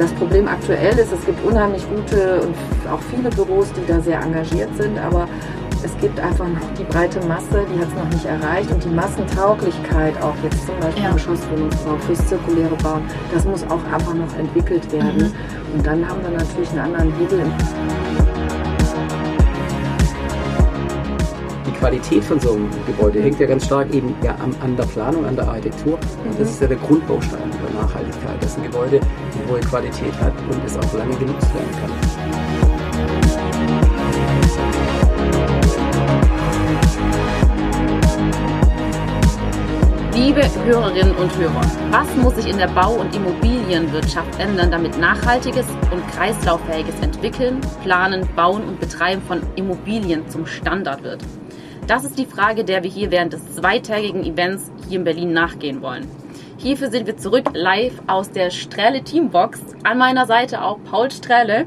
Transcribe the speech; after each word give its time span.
Das 0.00 0.12
Problem 0.12 0.48
aktuell 0.48 0.98
ist, 0.98 1.12
es 1.12 1.26
gibt 1.26 1.44
unheimlich 1.44 1.82
gute 1.94 2.40
und 2.40 2.54
auch 2.90 3.00
viele 3.14 3.28
Büros, 3.28 3.70
die 3.74 3.86
da 3.86 4.00
sehr 4.00 4.18
engagiert 4.18 4.70
sind, 4.74 4.98
aber 4.98 5.28
es 5.84 5.94
gibt 6.00 6.18
einfach 6.18 6.48
noch 6.48 6.72
die 6.78 6.84
breite 6.84 7.20
Masse, 7.26 7.66
die 7.70 7.78
hat 7.78 7.88
es 7.88 7.94
noch 7.94 8.08
nicht 8.08 8.24
erreicht 8.24 8.70
und 8.70 8.82
die 8.82 8.88
Massentauglichkeit 8.88 10.14
auch 10.22 10.32
jetzt 10.42 10.64
zum 10.64 10.80
Beispiel 10.80 11.04
ja. 11.04 11.12
Geschosswohnungsbau 11.12 11.98
fürs 12.06 12.26
zirkuläre 12.26 12.76
Bauen, 12.82 13.02
das 13.30 13.44
muss 13.44 13.62
auch 13.64 13.84
einfach 13.92 14.14
noch 14.14 14.34
entwickelt 14.38 14.90
werden. 14.90 15.18
Mhm. 15.18 15.74
Und 15.74 15.86
dann 15.86 16.08
haben 16.08 16.22
wir 16.22 16.30
natürlich 16.30 16.70
einen 16.70 16.80
anderen 16.80 17.12
Hebel 17.18 17.40
im 17.40 17.52
Qualität 21.80 22.22
von 22.22 22.38
so 22.38 22.52
einem 22.52 22.68
Gebäude 22.86 23.22
hängt 23.22 23.40
ja 23.40 23.46
ganz 23.46 23.64
stark 23.64 23.92
eben 23.94 24.14
ja 24.22 24.32
an, 24.32 24.54
an 24.60 24.76
der 24.76 24.84
Planung, 24.84 25.24
an 25.24 25.34
der 25.34 25.48
Architektur. 25.48 25.94
Und 25.94 26.38
das 26.38 26.50
ist 26.50 26.60
ja 26.60 26.66
der 26.66 26.76
Grundbaustein 26.76 27.50
der 27.50 27.82
Nachhaltigkeit, 27.82 28.42
dass 28.42 28.58
ein 28.58 28.64
Gebäude 28.64 29.00
hohe 29.48 29.60
Qualität 29.60 30.12
hat 30.20 30.32
und 30.50 30.64
es 30.64 30.76
auch 30.76 30.92
lange 30.94 31.16
genutzt 31.16 31.54
werden 31.54 31.70
kann. 31.80 31.90
Liebe 40.14 40.42
Hörerinnen 40.64 41.16
und 41.16 41.36
Hörer, 41.38 41.62
was 41.90 42.14
muss 42.16 42.36
sich 42.36 42.46
in 42.46 42.58
der 42.58 42.68
Bau- 42.68 42.96
und 42.96 43.14
Immobilienwirtschaft 43.16 44.38
ändern, 44.38 44.70
damit 44.70 44.98
nachhaltiges 44.98 45.66
und 45.90 46.06
kreislauffähiges 46.12 47.00
Entwickeln, 47.00 47.60
Planen, 47.82 48.28
Bauen 48.36 48.62
und 48.64 48.78
Betreiben 48.78 49.22
von 49.22 49.40
Immobilien 49.56 50.28
zum 50.28 50.46
Standard 50.46 51.02
wird? 51.02 51.24
Das 51.86 52.04
ist 52.04 52.18
die 52.18 52.26
Frage, 52.26 52.64
der 52.64 52.84
wir 52.84 52.90
hier 52.90 53.10
während 53.10 53.32
des 53.32 53.56
zweitägigen 53.56 54.22
Events 54.22 54.70
hier 54.88 54.98
in 54.98 55.04
Berlin 55.04 55.32
nachgehen 55.32 55.82
wollen. 55.82 56.06
Hierfür 56.62 56.90
sind 56.90 57.06
wir 57.06 57.16
zurück 57.16 57.46
live 57.54 58.02
aus 58.06 58.32
der 58.32 58.50
Strähle 58.50 59.02
Teambox. 59.02 59.60
An 59.82 59.96
meiner 59.96 60.26
Seite 60.26 60.62
auch 60.62 60.76
Paul 60.84 61.10
Strähle 61.10 61.64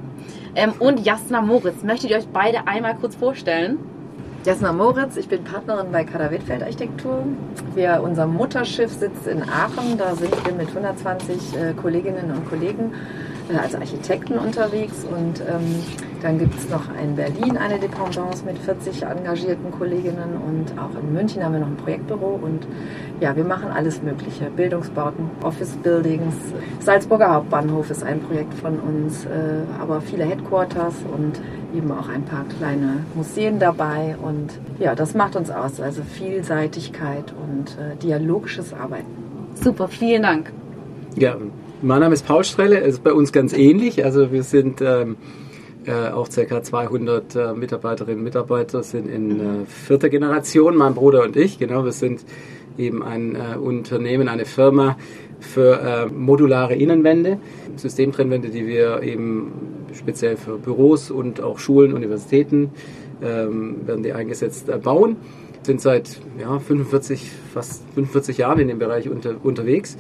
ähm, 0.54 0.74
und 0.78 1.04
Jasna 1.04 1.42
Moritz. 1.42 1.82
Möchtet 1.82 2.12
ihr 2.12 2.18
euch 2.18 2.28
beide 2.28 2.68
einmal 2.68 2.96
kurz 2.98 3.16
vorstellen? 3.16 3.80
Jasna 4.46 4.72
Moritz, 4.72 5.18
ich 5.18 5.28
bin 5.28 5.44
Partnerin 5.44 5.92
bei 5.92 6.04
Kader 6.04 6.30
Wittfeld 6.30 6.62
Architektur. 6.62 7.24
Wir, 7.74 8.02
unser 8.04 8.28
Mutterschiff 8.28 8.92
sitzt 8.92 9.26
in 9.26 9.42
Aachen. 9.42 9.98
Da 9.98 10.14
sind 10.14 10.46
wir 10.46 10.54
mit 10.54 10.68
120 10.68 11.56
äh, 11.56 11.74
Kolleginnen 11.74 12.30
und 12.30 12.48
Kollegen 12.48 12.94
äh, 13.50 13.58
als 13.58 13.76
Architekten 13.76 14.38
unterwegs 14.38 15.06
und 15.06 15.42
ähm, 15.42 15.84
dann 16.22 16.40
gibt 16.40 16.58
es 16.58 16.70
noch 16.70 16.84
in 17.02 17.16
Berlin 17.16 17.58
eine 17.58 17.78
Dependance 17.78 18.46
mit 18.46 18.58
40 18.58 19.04
engagierten 19.04 19.72
Kolleginnen 19.72 20.38
und 20.48 20.80
auch 20.80 20.98
in 20.98 21.14
München 21.14 21.44
haben 21.44 21.54
wir 21.54 21.60
noch 21.60 21.68
ein 21.68 21.78
Projektbüro 21.78 22.40
und 22.42 22.66
ja, 23.20 23.36
wir 23.36 23.44
machen 23.44 23.70
alles 23.70 24.02
Mögliche. 24.02 24.50
Bildungsbauten, 24.50 25.30
Office 25.44 25.76
Buildings. 25.84 26.36
Salzburger 26.80 27.34
Hauptbahnhof 27.34 27.90
ist 27.92 28.04
ein 28.04 28.22
Projekt 28.22 28.54
von 28.54 28.80
uns, 28.80 29.26
äh, 29.26 29.30
aber 29.82 30.00
viele 30.00 30.24
Headquarters 30.24 30.96
und 31.14 31.42
eben 31.76 31.92
auch 31.92 32.08
ein 32.08 32.24
paar 32.24 32.46
kleine 32.58 33.06
Museen 33.16 33.60
dabei 33.60 34.16
und 34.22 34.52
ja, 34.80 34.96
das 34.96 35.14
macht 35.14 35.36
uns 35.36 35.50
aus, 35.50 35.82
also 35.82 36.04
Vielseitigkeit 36.04 37.34
und 37.34 37.78
äh, 37.78 37.96
dialogisches 37.98 38.74
Arbeiten. 38.74 39.08
Super, 39.56 39.88
vielen 39.88 40.24
Dank. 40.24 40.52
Ja, 41.16 41.36
mein 41.84 42.00
Name 42.00 42.14
ist 42.14 42.26
Paul 42.26 42.46
Strelle, 42.46 42.80
es 42.80 42.96
ist 42.96 43.04
bei 43.04 43.14
uns 43.14 43.34
ganz 43.34 43.54
ähnlich. 43.54 44.06
Also 44.06 44.32
wir 44.32 44.44
sind 44.44 44.82
ähm, 44.82 45.18
äh, 45.86 46.10
auch 46.12 46.30
ca. 46.30 46.64
200 46.64 47.36
äh, 47.36 47.54
Mitarbeiterinnen 47.54 48.20
und 48.20 48.24
Mitarbeiter, 48.24 48.84
sind 48.84 49.08
in 49.08 49.40
äh, 49.40 49.66
vierter 49.66 50.10
Generation, 50.10 50.78
mein 50.78 50.94
Bruder 50.94 51.24
und 51.24 51.36
ich. 51.36 51.60
Genau, 51.60 51.84
wir 51.84 51.92
sind 51.92 52.24
eben 52.78 53.04
ein 53.04 53.36
äh, 53.36 53.58
Unternehmen, 53.58 54.30
eine 54.30 54.46
Firma 54.46 54.98
für 55.42 55.80
äh, 55.82 56.06
modulare 56.08 56.74
Innenwände, 56.74 57.38
Systemtrennwände, 57.76 58.50
die 58.50 58.66
wir 58.66 59.04
eben 59.04 59.52
speziell 59.94 60.38
für 60.38 60.58
Büros 60.58 61.12
und 61.12 61.42
auch 61.42 61.60
Schulen, 61.60 61.94
Universitäten 61.94 62.72
ähm, 63.22 63.86
werden 63.86 64.04
die 64.04 64.14
eingesetzt 64.14 64.70
äh, 64.70 64.78
bauen 64.78 65.18
sind 65.66 65.82
seit 65.82 66.20
ja, 66.40 66.60
45, 66.60 67.32
fast 67.54 67.84
45 67.96 68.38
Jahren 68.38 68.60
in 68.60 68.68
dem 68.68 68.80
Bereich 68.80 69.10
unter, 69.10 69.36
unterwegs 69.44 69.98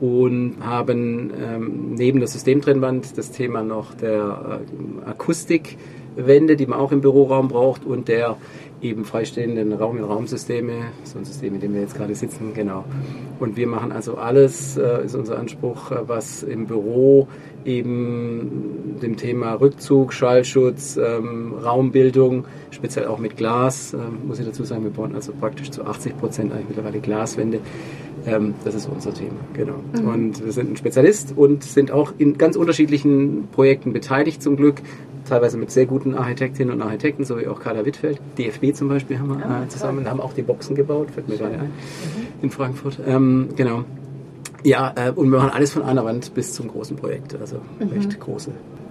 und 0.00 0.56
haben 0.60 1.32
ähm, 1.40 1.94
neben 1.94 2.20
der 2.20 2.28
Systemtrennwand 2.28 3.18
das 3.18 3.32
Thema 3.32 3.62
noch 3.62 3.94
der 3.94 4.60
äh, 5.04 5.08
Akustikwände, 5.08 6.56
die 6.56 6.66
man 6.66 6.78
auch 6.78 6.92
im 6.92 7.00
Büroraum 7.00 7.48
braucht 7.48 7.84
und 7.84 8.08
der 8.08 8.36
eben 8.80 9.04
freistehenden 9.04 9.72
Raum-in-Raum-Systeme, 9.72 10.72
so 11.04 11.18
ein 11.18 11.24
System, 11.24 11.54
in 11.54 11.60
dem 11.60 11.74
wir 11.74 11.80
jetzt 11.80 11.96
gerade 11.96 12.14
sitzen, 12.14 12.52
genau. 12.54 12.84
Und 13.40 13.56
wir 13.56 13.66
machen 13.66 13.92
also 13.92 14.16
alles, 14.16 14.76
äh, 14.76 15.04
ist 15.04 15.14
unser 15.14 15.38
Anspruch, 15.38 15.90
äh, 15.90 15.96
was 16.06 16.42
im 16.42 16.66
Büro 16.66 17.26
eben 17.64 18.96
dem 19.02 19.16
Thema 19.16 19.54
Rückzug, 19.54 20.12
Schallschutz, 20.12 20.96
ähm, 20.96 21.54
Raumbildung, 21.54 22.44
speziell 22.70 23.06
auch 23.06 23.18
mit 23.18 23.36
Glas, 23.36 23.94
äh, 23.94 23.98
muss 24.24 24.38
ich 24.38 24.46
dazu 24.46 24.64
sagen, 24.64 24.84
wir 24.84 24.90
bauen 24.90 25.14
also 25.14 25.32
praktisch 25.32 25.70
zu 25.70 25.84
80 25.84 26.16
Prozent 26.16 26.52
eigentlich 26.52 26.68
mittlerweile 26.68 27.00
Glaswände. 27.00 27.60
Ähm, 28.28 28.54
das 28.64 28.74
ist 28.74 28.88
unser 28.88 29.12
Thema, 29.12 29.36
genau. 29.54 29.76
Mhm. 29.92 30.08
Und 30.08 30.44
wir 30.44 30.52
sind 30.52 30.72
ein 30.72 30.76
Spezialist 30.76 31.34
und 31.36 31.64
sind 31.64 31.90
auch 31.90 32.12
in 32.18 32.38
ganz 32.38 32.56
unterschiedlichen 32.56 33.48
Projekten 33.52 33.92
beteiligt 33.92 34.42
zum 34.42 34.56
Glück 34.56 34.82
teilweise 35.28 35.58
mit 35.58 35.70
sehr 35.70 35.86
guten 35.86 36.14
Architektinnen 36.14 36.74
und 36.74 36.82
Architekten, 36.82 37.24
so 37.24 37.38
wie 37.38 37.46
auch 37.46 37.60
Carla 37.60 37.84
Wittfeld. 37.84 38.20
DFB 38.38 38.74
zum 38.74 38.88
Beispiel 38.88 39.18
haben 39.18 39.28
wir 39.28 39.40
ja, 39.40 39.62
äh, 39.62 39.68
zusammen, 39.68 40.02
toll. 40.02 40.10
haben 40.10 40.20
auch 40.20 40.32
die 40.32 40.42
Boxen 40.42 40.74
gebaut, 40.74 41.10
fällt 41.10 41.28
mir 41.28 41.36
gerade 41.36 41.54
ein, 41.54 41.60
mhm. 41.60 42.26
in 42.42 42.50
Frankfurt. 42.50 42.98
Ähm, 43.06 43.48
genau. 43.54 43.84
Ja, 44.64 44.92
äh, 44.96 45.10
und 45.10 45.30
wir 45.30 45.38
machen 45.38 45.50
alles 45.54 45.72
von 45.72 45.82
einer 45.82 46.04
Wand 46.04 46.34
bis 46.34 46.54
zum 46.54 46.68
großen 46.68 46.96
Projekt, 46.96 47.38
also 47.38 47.60
mhm. 47.78 47.96
echt 47.96 48.18
große 48.18 48.50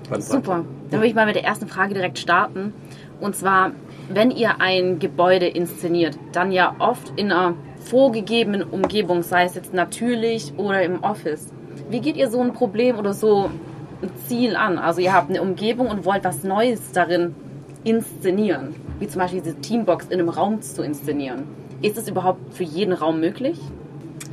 Bandbreite. 0.09 0.21
Super. 0.21 0.63
Dann 0.89 0.99
würde 0.99 1.07
ich 1.07 1.15
mal 1.15 1.25
mit 1.25 1.35
der 1.35 1.43
ersten 1.43 1.67
Frage 1.67 1.93
direkt 1.93 2.19
starten. 2.19 2.73
Und 3.19 3.35
zwar, 3.35 3.71
wenn 4.09 4.31
ihr 4.31 4.61
ein 4.61 4.99
Gebäude 4.99 5.47
inszeniert, 5.47 6.17
dann 6.31 6.51
ja 6.51 6.75
oft 6.79 7.13
in 7.15 7.31
einer 7.31 7.55
vorgegebenen 7.89 8.63
Umgebung, 8.63 9.23
sei 9.23 9.45
es 9.45 9.55
jetzt 9.55 9.73
natürlich 9.73 10.53
oder 10.57 10.81
im 10.83 11.03
Office. 11.03 11.47
Wie 11.89 12.01
geht 12.01 12.17
ihr 12.17 12.29
so 12.29 12.41
ein 12.41 12.53
Problem 12.53 12.97
oder 12.97 13.13
so 13.13 13.49
ein 14.01 14.09
Ziel 14.27 14.55
an. 14.55 14.77
Also 14.77 15.01
ihr 15.01 15.13
habt 15.13 15.29
eine 15.29 15.41
Umgebung 15.41 15.87
und 15.87 16.05
wollt 16.05 16.23
was 16.23 16.43
Neues 16.43 16.91
darin 16.93 17.35
inszenieren. 17.83 18.75
Wie 18.99 19.07
zum 19.07 19.19
Beispiel 19.19 19.41
diese 19.41 19.55
Teambox 19.55 20.05
in 20.05 20.19
einem 20.19 20.29
Raum 20.29 20.61
zu 20.61 20.83
inszenieren. 20.83 21.43
Ist 21.81 21.97
es 21.97 22.07
überhaupt 22.07 22.53
für 22.53 22.63
jeden 22.63 22.93
Raum 22.93 23.19
möglich? 23.19 23.59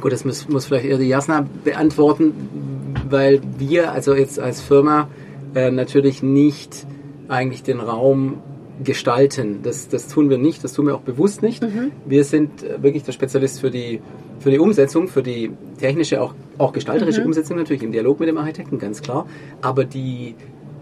Gut, 0.01 0.13
das 0.13 0.25
muss, 0.25 0.49
muss 0.49 0.67
vielleicht 0.67 0.87
eher 0.87 0.99
die 0.99 1.09
Jasna 1.09 1.47
beantworten, 1.63 2.95
weil 3.09 3.41
wir 3.59 3.93
also 3.93 4.15
jetzt 4.15 4.39
als 4.39 4.61
Firma 4.61 5.09
äh, 5.55 5.71
natürlich 5.71 6.23
nicht 6.23 6.87
eigentlich 7.29 7.63
den 7.63 7.81
Raum 7.81 8.43
gestalten. 8.83 9.61
Das, 9.63 9.89
das 9.89 10.09
tun 10.09 10.31
wir 10.31 10.39
nicht, 10.39 10.65
das 10.65 10.73
tun 10.73 10.87
wir 10.87 10.95
auch 10.95 11.01
bewusst 11.01 11.43
nicht. 11.43 11.63
Mhm. 11.63 11.93
Wir 12.05 12.25
sind 12.25 12.63
äh, 12.63 12.83
wirklich 12.83 13.05
der 13.05 13.13
Spezialist 13.13 13.61
für 13.61 13.71
die, 13.71 14.01
für 14.41 14.51
die 14.51 14.59
Umsetzung, 14.59 15.09
für 15.09 15.23
die 15.23 15.53
technische, 15.79 16.21
auch, 16.21 16.35
auch 16.59 16.73
gestalterische 16.73 17.21
mhm. 17.21 17.29
Umsetzung 17.29 17.57
natürlich 17.57 17.83
im 17.83 17.93
Dialog 17.93 18.21
mit 18.21 18.29
dem 18.29 18.39
Architekten, 18.39 18.79
ganz 18.79 19.03
klar. 19.03 19.27
Aber 19.61 19.85
die, 19.85 20.35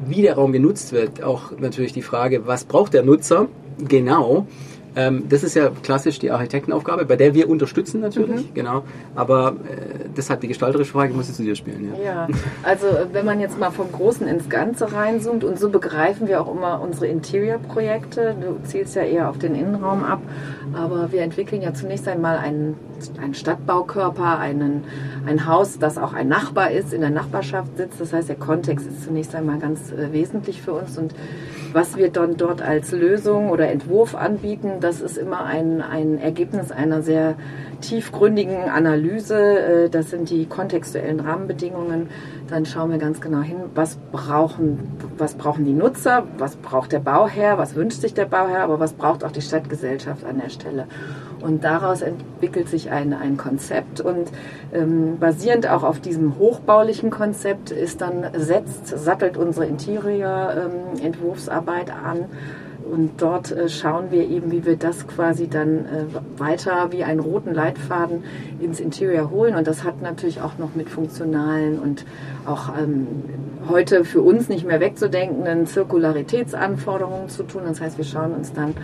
wie 0.07 0.23
der 0.23 0.35
Raum 0.35 0.53
genutzt 0.53 0.93
wird, 0.93 1.23
auch 1.23 1.53
natürlich 1.59 1.93
die 1.93 2.03
Frage, 2.03 2.47
was 2.47 2.65
braucht 2.65 2.95
der 2.95 3.03
Nutzer 3.03 3.49
genau, 3.89 4.47
ähm, 4.95 5.25
das 5.29 5.43
ist 5.43 5.55
ja 5.55 5.71
klassisch 5.83 6.19
die 6.19 6.31
Architektenaufgabe, 6.31 7.07
bei 7.07 7.17
der 7.17 7.35
wir 7.35 7.49
unterstützen 7.49 8.01
natürlich, 8.01 8.51
mhm. 8.51 8.55
genau. 8.55 8.85
Aber 9.15 9.57
äh, 9.69 10.09
deshalb 10.17 10.41
die 10.41 10.49
gestalterische 10.49 10.93
Frage 10.93 11.15
muss 11.15 11.29
ich 11.29 11.35
zu 11.35 11.43
dir 11.43 11.55
spielen. 11.55 11.93
Ja. 11.97 12.05
ja, 12.05 12.29
also 12.63 12.87
wenn 13.13 13.25
man 13.25 13.41
jetzt 13.41 13.59
mal 13.59 13.71
vom 13.71 13.91
Großen 13.91 14.27
ins 14.29 14.49
Ganze 14.49 14.93
reinzoomt 14.93 15.45
und 15.45 15.59
so 15.59 15.71
begreifen 15.71 16.29
wir 16.29 16.41
auch 16.41 16.55
immer 16.55 16.81
unsere 16.81 17.07
Interior-Projekte. 17.07 18.37
Du 18.41 18.69
zielst 18.69 18.95
ja 18.95 19.03
eher 19.03 19.31
auf 19.31 19.39
den 19.39 19.55
Innenraum 19.55 20.05
ab, 20.05 20.21
aber 20.75 21.11
wir 21.13 21.23
entwickeln 21.23 21.63
ja 21.63 21.73
zunächst 21.73 22.07
einmal 22.07 22.37
einen, 22.37 22.77
einen 23.21 23.35
Stadtbaukörper, 23.35 24.39
einen, 24.39 24.85
ein 25.27 25.47
Haus, 25.47 25.79
das 25.79 25.97
auch 25.97 26.13
ein 26.13 26.29
Nachbar 26.29 26.71
ist, 26.71 26.93
in 26.93 27.01
der 27.01 27.11
Nachbarschaft 27.11 27.77
sitzt. 27.77 28.01
Das 28.01 28.13
heißt, 28.13 28.29
der 28.29 28.37
Kontext 28.37 28.87
ist 28.87 29.05
zunächst 29.05 29.35
einmal 29.35 29.59
ganz 29.59 29.91
äh, 29.93 30.13
wesentlich 30.13 30.61
für 30.61 30.73
uns 30.73 30.99
und 30.99 31.15
was 31.73 31.97
wir 31.97 32.11
dann 32.11 32.37
dort 32.37 32.63
als 32.63 32.93
Lösung 32.93 33.51
oder 33.51 33.71
Entwurf 33.71 34.15
anbieten, 34.15 34.75
das 34.81 35.01
ist 35.01 35.17
immer 35.17 35.45
ein, 35.45 35.81
ein 35.81 36.19
Ergebnis 36.19 36.71
einer 36.71 37.03
sehr 37.03 37.37
tiefgründigen 37.81 38.69
Analyse. 38.71 39.85
Äh, 39.85 39.89
das 39.91 40.11
sind 40.11 40.31
die 40.31 40.47
kontextuellen 40.47 41.21
Rahmenbedingungen. 41.21 42.09
Dann 42.49 42.65
schauen 42.67 42.91
wir 42.91 42.99
ganz 42.99 43.21
genau 43.21 43.41
hin, 43.41 43.57
was 43.75 43.97
brauchen, 44.13 44.79
was 45.19 45.35
brauchen 45.35 45.65
die 45.65 45.73
Nutzer, 45.73 46.25
was 46.39 46.57
braucht 46.57 46.93
der 46.93 47.01
Bauherr, 47.01 47.59
was 47.59 47.75
wünscht 47.75 48.01
sich 48.01 48.15
der 48.15 48.27
Bauherr, 48.27 48.63
aber 48.63 48.81
was 48.81 48.93
braucht 48.93 49.25
auch 49.25 49.33
die 49.33 49.43
Stadtgesellschaft 49.43 50.25
an 50.25 50.39
der 50.39 50.51
Stelle. 50.51 50.87
Und 51.43 51.65
daraus 51.65 52.03
entwickelt 52.03 52.69
sich 52.69 52.91
ein, 52.91 53.13
ein 53.13 53.37
Konzept 53.37 54.01
und 54.01 54.31
ähm, 54.73 55.19
basierend 55.19 55.69
auch 55.69 55.83
auf 55.83 55.99
diesem 56.01 56.39
hochbaulichen 56.39 57.11
Konzept 57.11 57.71
ist 57.71 58.01
dann 58.01 58.29
setzt, 58.35 58.87
sattelt 58.87 59.37
unsere 59.37 59.67
Interior-Entwurfsarbeit 59.67 61.89
ähm, 61.89 62.05
an 62.05 62.27
und 62.93 63.23
dort 63.23 63.53
äh, 63.53 63.69
schauen 63.69 64.11
wir 64.11 64.29
eben, 64.29 64.51
wie 64.51 64.65
wir 64.65 64.77
das 64.77 65.07
quasi 65.07 65.49
dann 65.49 65.87
äh, 65.87 66.05
weiter 66.37 66.89
wie 66.91 67.05
einen 67.05 67.21
roten 67.21 67.55
Leitfaden 67.55 68.25
ins 68.61 68.81
Interior 68.81 69.31
holen. 69.31 69.55
Und 69.55 69.67
das 69.67 69.85
hat 69.85 70.03
natürlich 70.03 70.41
auch 70.41 70.59
noch 70.59 70.75
mit 70.75 70.91
funktionalen 70.91 71.79
und 71.79 72.05
auch 72.45 72.77
ähm, 72.79 73.07
heute 73.69 74.05
für 74.05 74.21
uns 74.21 74.49
nicht 74.49 74.67
mehr 74.67 74.81
wegzudenkenden 74.81 75.67
Zirkularitätsanforderungen 75.67 77.29
zu 77.29 77.45
tun. 77.45 77.63
Das 77.67 77.81
heißt, 77.81 77.99
wir 77.99 78.05
schauen 78.05 78.33
uns 78.33 78.53
dann 78.53 78.75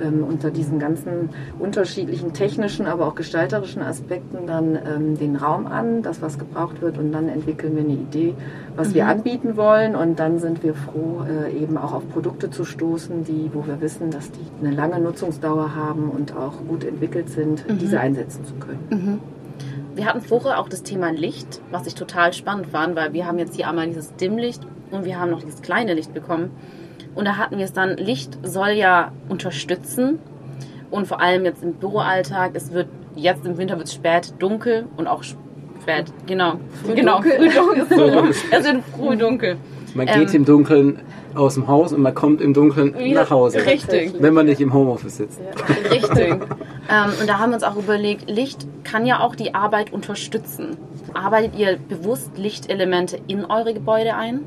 ähm, 0.00 0.24
unter 0.24 0.50
diesen 0.50 0.78
ganzen 0.78 1.30
unterschiedlichen 1.58 2.32
technischen, 2.32 2.86
aber 2.86 3.06
auch 3.06 3.14
gestalterischen 3.14 3.82
Aspekten 3.82 4.46
dann 4.46 4.76
ähm, 4.76 5.18
den 5.18 5.36
Raum 5.36 5.66
an, 5.66 6.02
das 6.02 6.22
was 6.22 6.38
gebraucht 6.38 6.80
wird 6.80 6.98
und 6.98 7.12
dann 7.12 7.28
entwickeln 7.28 7.74
wir 7.74 7.82
eine 7.82 7.94
Idee, 7.94 8.34
was 8.76 8.90
mhm. 8.90 8.94
wir 8.94 9.06
anbieten 9.06 9.56
wollen 9.56 9.96
und 9.96 10.18
dann 10.18 10.38
sind 10.38 10.62
wir 10.62 10.74
froh, 10.74 11.22
äh, 11.28 11.52
eben 11.52 11.76
auch 11.76 11.92
auf 11.92 12.08
Produkte 12.08 12.50
zu 12.50 12.64
stoßen, 12.64 13.24
die, 13.24 13.50
wo 13.52 13.66
wir 13.66 13.80
wissen, 13.80 14.10
dass 14.10 14.30
die 14.30 14.40
eine 14.60 14.74
lange 14.74 15.00
Nutzungsdauer 15.00 15.74
haben 15.74 16.10
und 16.10 16.36
auch 16.36 16.54
gut 16.68 16.84
entwickelt 16.84 17.28
sind, 17.28 17.68
mhm. 17.68 17.78
diese 17.78 18.00
einsetzen 18.00 18.44
zu 18.44 18.54
können. 18.54 18.86
Mhm. 18.90 19.18
Wir 19.94 20.06
hatten 20.06 20.22
vorher 20.22 20.58
auch 20.58 20.70
das 20.70 20.82
Thema 20.82 21.10
Licht, 21.10 21.60
was 21.70 21.86
ich 21.86 21.94
total 21.94 22.32
spannend 22.32 22.68
fand, 22.68 22.96
weil 22.96 23.12
wir 23.12 23.26
haben 23.26 23.38
jetzt 23.38 23.56
hier 23.56 23.68
einmal 23.68 23.86
dieses 23.86 24.14
Dimmlicht 24.16 24.66
und 24.90 25.04
wir 25.04 25.20
haben 25.20 25.30
noch 25.30 25.42
dieses 25.42 25.60
kleine 25.60 25.92
Licht 25.92 26.14
bekommen. 26.14 26.50
Und 27.14 27.26
da 27.26 27.36
hatten 27.36 27.58
wir 27.58 27.64
es 27.64 27.72
dann, 27.72 27.96
Licht 27.96 28.38
soll 28.42 28.70
ja 28.70 29.12
unterstützen 29.28 30.18
und 30.90 31.06
vor 31.06 31.20
allem 31.20 31.44
jetzt 31.44 31.62
im 31.62 31.74
Büroalltag, 31.74 32.52
es 32.54 32.72
wird 32.72 32.88
jetzt 33.16 33.46
im 33.46 33.58
Winter 33.58 33.76
wird 33.76 33.88
es 33.88 33.94
spät 33.94 34.32
dunkel 34.38 34.86
und 34.96 35.06
auch 35.06 35.22
spät, 35.22 36.12
genau, 36.26 36.54
früh 36.84 36.94
genau, 36.94 37.20
dunkel. 37.20 37.50
früh 37.50 38.10
dunkel, 38.10 38.30
es 38.50 38.64
wird 38.64 38.84
früh 38.96 39.16
dunkel. 39.16 39.56
Man 39.94 40.06
geht 40.06 40.30
ähm, 40.30 40.36
im 40.36 40.44
Dunkeln 40.46 41.00
aus 41.34 41.54
dem 41.54 41.66
Haus 41.68 41.92
und 41.92 42.00
man 42.02 42.14
kommt 42.14 42.40
im 42.40 42.54
Dunkeln 42.54 42.94
nach 43.12 43.30
Hause. 43.30 43.64
Richtig. 43.64 44.14
Wenn 44.18 44.34
man 44.34 44.46
nicht 44.46 44.60
im 44.60 44.72
Homeoffice 44.72 45.18
sitzt. 45.18 45.40
Ja. 45.40 45.90
Richtig. 45.90 46.28
ähm, 46.30 47.10
und 47.20 47.28
da 47.28 47.38
haben 47.38 47.50
wir 47.50 47.56
uns 47.56 47.62
auch 47.62 47.76
überlegt, 47.76 48.30
Licht 48.30 48.66
kann 48.84 49.06
ja 49.06 49.20
auch 49.20 49.34
die 49.34 49.54
Arbeit 49.54 49.92
unterstützen. 49.92 50.76
Arbeitet 51.14 51.58
ihr 51.58 51.76
bewusst 51.76 52.38
Lichtelemente 52.38 53.18
in 53.26 53.44
eure 53.44 53.74
Gebäude 53.74 54.14
ein? 54.14 54.40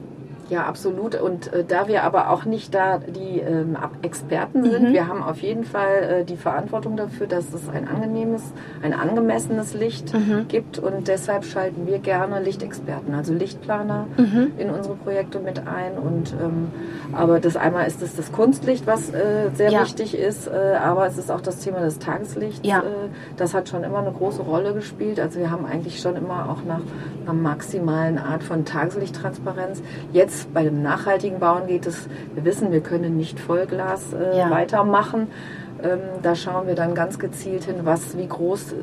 Ja, 0.49 0.65
absolut. 0.65 1.19
Und 1.19 1.51
äh, 1.53 1.63
da 1.63 1.87
wir 1.87 2.03
aber 2.03 2.29
auch 2.29 2.45
nicht 2.45 2.73
da 2.73 2.99
die 2.99 3.39
ähm, 3.39 3.77
Experten 4.01 4.63
sind, 4.63 4.89
mhm. 4.89 4.93
wir 4.93 5.07
haben 5.07 5.23
auf 5.23 5.41
jeden 5.41 5.63
Fall 5.63 6.21
äh, 6.21 6.23
die 6.23 6.37
Verantwortung 6.37 6.97
dafür, 6.97 7.27
dass 7.27 7.53
es 7.53 7.67
ein 7.69 7.87
angenehmes, 7.87 8.43
ein 8.83 8.93
angemessenes 8.93 9.73
Licht 9.73 10.13
mhm. 10.13 10.47
gibt. 10.47 10.77
Und 10.77 11.07
deshalb 11.07 11.45
schalten 11.45 11.87
wir 11.87 11.97
gerne 11.99 12.39
Lichtexperten, 12.41 13.13
also 13.15 13.33
Lichtplaner 13.33 14.07
mhm. 14.17 14.51
in 14.57 14.69
unsere 14.69 14.95
Projekte 14.95 15.39
mit 15.39 15.59
ein. 15.67 15.97
Und 15.97 16.33
ähm, 16.33 16.67
aber 17.11 17.39
das 17.39 17.57
einmal 17.57 17.87
ist 17.87 18.01
es 18.01 18.15
das 18.15 18.31
Kunstlicht, 18.31 18.85
was 18.85 19.09
äh, 19.09 19.49
sehr 19.53 19.71
ja. 19.71 19.81
wichtig 19.81 20.15
ist, 20.15 20.47
äh, 20.47 20.75
aber 20.79 21.07
es 21.07 21.17
ist 21.17 21.31
auch 21.31 21.41
das 21.41 21.59
Thema 21.59 21.79
des 21.79 21.97
Tageslichts. 21.97 22.59
Ja. 22.63 22.79
Äh, 22.79 23.09
das 23.37 23.53
hat 23.53 23.69
schon 23.69 23.83
immer 23.83 23.99
eine 23.99 24.11
große 24.11 24.43
Rolle 24.43 24.73
gespielt. 24.73 25.19
Also 25.19 25.39
wir 25.39 25.49
haben 25.49 25.65
eigentlich 25.65 25.99
schon 25.99 26.15
immer 26.15 26.49
auch 26.49 26.63
nach 26.65 26.81
einer 27.23 27.33
maximalen 27.33 28.19
Art 28.19 28.43
von 28.43 28.65
Tageslichttransparenz. 28.65 29.81
Jetzt 30.13 30.34
jetzt 30.35 30.53
bei 30.53 30.63
dem 30.63 30.81
nachhaltigen 30.81 31.39
Bauen 31.39 31.67
geht 31.67 31.85
es, 31.85 32.07
wir 32.33 32.45
wissen, 32.45 32.71
wir 32.71 32.81
können 32.81 33.17
nicht 33.17 33.39
Vollglas 33.39 34.13
äh, 34.13 34.37
ja. 34.37 34.49
weitermachen. 34.49 35.27
Ähm, 35.83 35.99
da 36.21 36.35
schauen 36.35 36.67
wir 36.67 36.75
dann 36.75 36.95
ganz 36.95 37.19
gezielt 37.19 37.65
hin, 37.65 37.75
was, 37.83 38.17
wie 38.17 38.27
groß 38.27 38.75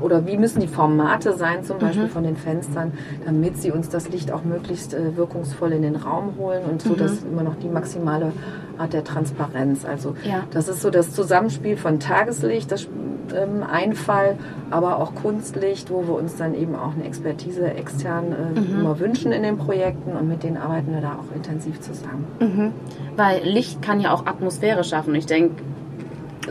oder 0.00 0.26
wie 0.26 0.38
müssen 0.38 0.60
die 0.60 0.66
Formate 0.66 1.34
sein, 1.34 1.62
zum 1.62 1.78
Beispiel 1.78 2.04
mhm. 2.04 2.10
von 2.10 2.24
den 2.24 2.36
Fenstern, 2.36 2.92
damit 3.26 3.58
sie 3.58 3.70
uns 3.70 3.90
das 3.90 4.08
Licht 4.08 4.32
auch 4.32 4.44
möglichst 4.44 4.94
äh, 4.94 5.16
wirkungsvoll 5.16 5.72
in 5.72 5.82
den 5.82 5.96
Raum 5.96 6.36
holen 6.38 6.62
und 6.64 6.80
so, 6.80 6.90
mhm. 6.90 6.96
dass 6.96 7.22
immer 7.22 7.42
noch 7.42 7.56
die 7.56 7.68
maximale 7.68 8.32
Art 8.78 8.94
der 8.94 9.04
Transparenz. 9.04 9.84
Also 9.84 10.14
ja. 10.24 10.44
das 10.52 10.68
ist 10.68 10.80
so 10.80 10.88
das 10.88 11.12
Zusammenspiel 11.12 11.76
von 11.76 12.00
Tageslicht, 12.00 12.72
das 12.72 12.88
ähm, 13.34 13.62
Einfall, 13.62 14.36
aber 14.70 14.98
auch 14.98 15.14
Kunstlicht, 15.14 15.90
wo 15.90 16.06
wir 16.06 16.14
uns 16.14 16.36
dann 16.36 16.54
eben 16.54 16.74
auch 16.74 16.94
eine 16.94 17.04
Expertise 17.04 17.72
extern 17.72 18.32
äh, 18.32 18.60
mhm. 18.60 18.80
immer 18.80 18.98
wünschen 18.98 19.32
in 19.32 19.42
den 19.42 19.56
Projekten 19.56 20.12
und 20.12 20.28
mit 20.28 20.42
denen 20.42 20.56
arbeiten 20.56 20.92
wir 20.92 21.00
da 21.00 21.12
auch 21.14 21.34
intensiv 21.34 21.80
zusammen. 21.80 22.26
Mhm. 22.40 22.72
Weil 23.16 23.42
Licht 23.44 23.82
kann 23.82 24.00
ja 24.00 24.12
auch 24.12 24.26
Atmosphäre 24.26 24.84
schaffen. 24.84 25.14
Ich 25.14 25.26
denke, 25.26 25.62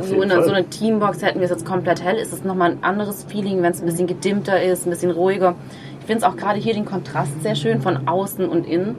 so 0.01 0.21
in 0.21 0.29
so 0.29 0.35
einer 0.35 0.69
Teambox 0.69 1.21
hätten 1.21 1.39
wir 1.39 1.45
es 1.45 1.51
jetzt 1.51 1.65
komplett 1.65 2.03
hell, 2.03 2.17
ist 2.17 2.33
es 2.33 2.43
nochmal 2.43 2.71
ein 2.71 2.83
anderes 2.83 3.23
Feeling, 3.23 3.61
wenn 3.61 3.71
es 3.71 3.81
ein 3.81 3.85
bisschen 3.85 4.07
gedimmter 4.07 4.61
ist, 4.61 4.85
ein 4.85 4.91
bisschen 4.91 5.11
ruhiger. 5.11 5.55
Ich 5.99 6.05
finde 6.05 6.19
es 6.19 6.23
auch 6.23 6.37
gerade 6.37 6.59
hier 6.59 6.73
den 6.73 6.85
Kontrast 6.85 7.41
sehr 7.43 7.55
schön 7.55 7.81
von 7.81 8.07
außen 8.07 8.47
und 8.47 8.65
innen. 8.65 8.95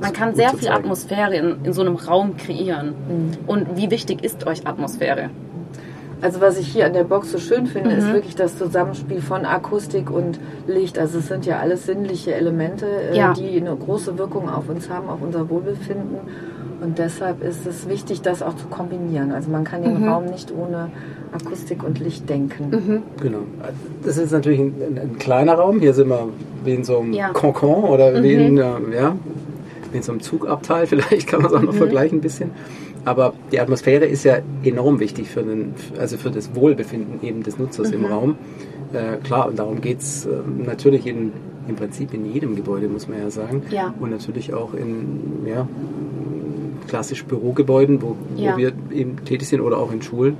Man 0.00 0.12
kann 0.12 0.34
sehr 0.34 0.50
viel 0.50 0.68
Atmosphäre 0.68 1.36
in, 1.36 1.64
in 1.64 1.72
so 1.72 1.82
einem 1.82 1.96
Raum 1.96 2.36
kreieren. 2.36 2.88
Mhm. 2.88 3.30
Und 3.46 3.76
wie 3.76 3.90
wichtig 3.90 4.24
ist 4.24 4.46
euch 4.46 4.66
Atmosphäre? 4.66 5.30
Also 6.20 6.40
was 6.40 6.58
ich 6.58 6.68
hier 6.68 6.86
an 6.86 6.92
der 6.92 7.04
Box 7.04 7.32
so 7.32 7.38
schön 7.38 7.66
finde, 7.66 7.90
mhm. 7.90 7.98
ist 7.98 8.12
wirklich 8.12 8.34
das 8.34 8.58
Zusammenspiel 8.58 9.20
von 9.20 9.44
Akustik 9.44 10.10
und 10.10 10.38
Licht. 10.66 10.98
Also 10.98 11.18
es 11.18 11.28
sind 11.28 11.46
ja 11.46 11.58
alles 11.58 11.86
sinnliche 11.86 12.34
Elemente, 12.34 12.86
äh, 12.86 13.16
ja. 13.16 13.32
die 13.32 13.56
eine 13.56 13.74
große 13.74 14.16
Wirkung 14.18 14.48
auf 14.48 14.68
uns 14.68 14.88
haben, 14.88 15.08
auf 15.08 15.20
unser 15.22 15.48
Wohlbefinden. 15.48 16.18
Und 16.80 16.98
deshalb 16.98 17.42
ist 17.42 17.66
es 17.66 17.88
wichtig, 17.88 18.20
das 18.22 18.42
auch 18.42 18.56
zu 18.56 18.66
kombinieren. 18.66 19.32
Also 19.32 19.50
man 19.50 19.64
kann 19.64 19.82
den 19.82 20.00
mhm. 20.00 20.08
Raum 20.08 20.26
nicht 20.26 20.52
ohne 20.52 20.90
Akustik 21.32 21.82
und 21.82 21.98
Licht 21.98 22.28
denken. 22.28 22.70
Mhm. 22.70 23.02
Genau. 23.22 23.38
Das 24.04 24.18
ist 24.18 24.32
natürlich 24.32 24.60
ein, 24.60 24.74
ein, 25.00 25.18
kleiner 25.18 25.54
Raum. 25.54 25.80
Hier 25.80 25.94
sind 25.94 26.08
wir 26.08 26.28
wie 26.64 26.74
in 26.74 26.84
so 26.84 26.98
einem 26.98 27.12
ja. 27.12 27.30
Concon 27.30 27.84
oder 27.84 28.22
wie, 28.22 28.34
in, 28.34 28.54
mhm. 28.54 28.92
äh, 28.92 28.96
ja, 28.96 29.16
wie 29.92 29.96
in 29.96 30.02
so 30.02 30.12
einem 30.12 30.20
Zugabteil. 30.20 30.86
Vielleicht 30.88 31.26
kann 31.26 31.42
man 31.42 31.50
es 31.50 31.56
auch 31.56 31.62
noch 31.62 31.72
mhm. 31.72 31.78
vergleichen 31.78 32.18
ein 32.18 32.22
bisschen. 32.22 32.50
Aber 33.04 33.34
die 33.52 33.60
Atmosphäre 33.60 34.06
ist 34.06 34.24
ja 34.24 34.38
enorm 34.62 35.00
wichtig 35.00 35.28
für, 35.28 35.42
den, 35.42 35.74
also 35.98 36.16
für 36.16 36.30
das 36.30 36.54
Wohlbefinden 36.54 37.26
eben 37.26 37.42
des 37.42 37.58
Nutzers 37.58 37.88
mhm. 37.88 37.94
im 37.94 38.04
Raum. 38.06 38.38
Äh, 38.92 39.16
klar, 39.24 39.48
und 39.48 39.58
darum 39.58 39.80
geht 39.80 40.00
es 40.00 40.26
äh, 40.26 40.30
natürlich 40.64 41.06
in, 41.06 41.32
im 41.68 41.76
Prinzip 41.76 42.14
in 42.14 42.32
jedem 42.32 42.56
Gebäude, 42.56 42.88
muss 42.88 43.08
man 43.08 43.18
ja 43.18 43.30
sagen. 43.30 43.62
Ja. 43.70 43.94
Und 44.00 44.10
natürlich 44.10 44.54
auch 44.54 44.72
in 44.74 45.46
ja, 45.46 45.68
klassisch 46.88 47.24
Bürogebäuden, 47.24 48.00
wo, 48.02 48.16
ja. 48.36 48.54
wo 48.54 48.58
wir 48.58 48.72
eben 48.92 49.24
tätig 49.24 49.48
sind 49.48 49.60
oder 49.60 49.78
auch 49.78 49.92
in 49.92 50.02
Schulen. 50.02 50.36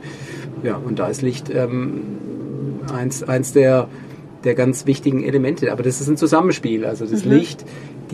Ja, 0.63 0.77
und 0.77 0.99
da 0.99 1.09
ist 1.09 1.23
Licht 1.23 1.51
ähm, 1.51 2.01
eins, 2.93 3.23
eins 3.23 3.53
der, 3.53 3.89
der 4.45 4.55
ganz 4.55 4.87
wichtigen 4.87 5.23
Elemente. 5.23 5.73
Aber 5.73 5.83
das 5.83 6.01
ist 6.01 6.09
ein 6.09 6.17
Zusammenspiel. 6.17 6.85
Also 6.85 7.07
das 7.07 7.25
mhm. 7.25 7.33
Licht 7.33 7.65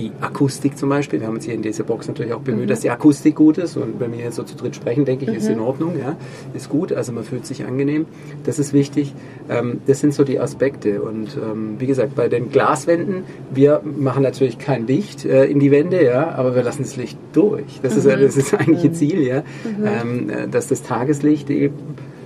die 0.01 0.13
Akustik 0.21 0.79
zum 0.79 0.89
Beispiel. 0.89 1.21
Wir 1.21 1.27
haben 1.27 1.35
uns 1.35 1.45
hier 1.45 1.55
in 1.55 1.63
dieser 1.63 1.85
Box 1.85 2.09
natürlich 2.09 2.33
auch 2.33 2.41
bemüht, 2.41 2.65
mhm. 2.65 2.69
dass 2.69 2.81
die 2.81 2.91
Akustik 2.91 3.35
gut 3.35 3.59
ist. 3.59 3.77
Und 3.77 4.01
wenn 4.01 4.13
wir 4.13 4.21
jetzt 4.21 4.37
so 4.37 4.43
zu 4.43 4.57
dritt 4.57 4.77
sprechen, 4.77 5.05
denke 5.05 5.25
ich, 5.25 5.31
mhm. 5.31 5.37
ist 5.37 5.49
in 5.49 5.61
Ordnung. 5.61 5.99
Ja, 5.99 6.17
ist 6.55 6.69
gut. 6.69 6.93
Also 6.93 7.13
man 7.13 7.25
fühlt 7.25 7.47
sich 7.47 7.65
angenehm. 7.65 8.07
Das 8.45 8.59
ist 8.59 8.73
wichtig. 8.73 9.15
Ähm, 9.49 9.81
das 9.87 10.01
sind 10.01 10.15
so 10.15 10.25
die 10.25 10.41
Aspekte. 10.41 11.03
Und 11.03 11.37
ähm, 11.37 11.77
wie 11.79 11.87
gesagt, 11.87 12.15
bei 12.15 12.29
den 12.29 12.51
Glaswänden, 12.51 13.25
wir 13.53 13.83
machen 13.85 14.23
natürlich 14.23 14.59
kein 14.59 14.87
Licht 14.87 15.25
äh, 15.25 15.45
in 15.47 15.61
die 15.61 15.71
Wände, 15.71 16.05
ja, 16.05 16.31
aber 16.31 16.55
wir 16.55 16.63
lassen 16.63 16.83
das 16.83 16.97
Licht 16.97 17.19
durch. 17.33 17.81
Das, 17.83 17.93
mhm. 17.95 17.99
ist, 17.99 18.07
das 18.07 18.37
ist 18.37 18.53
das 18.53 18.61
eigentliche 18.61 18.89
mhm. 18.89 18.95
Ziel, 18.95 19.23
ja, 19.23 19.43
mhm. 19.65 19.85
ähm, 19.85 20.31
äh, 20.31 20.49
dass 20.49 20.69
das 20.69 20.83
Tageslicht 20.83 21.51
eben 21.51 21.75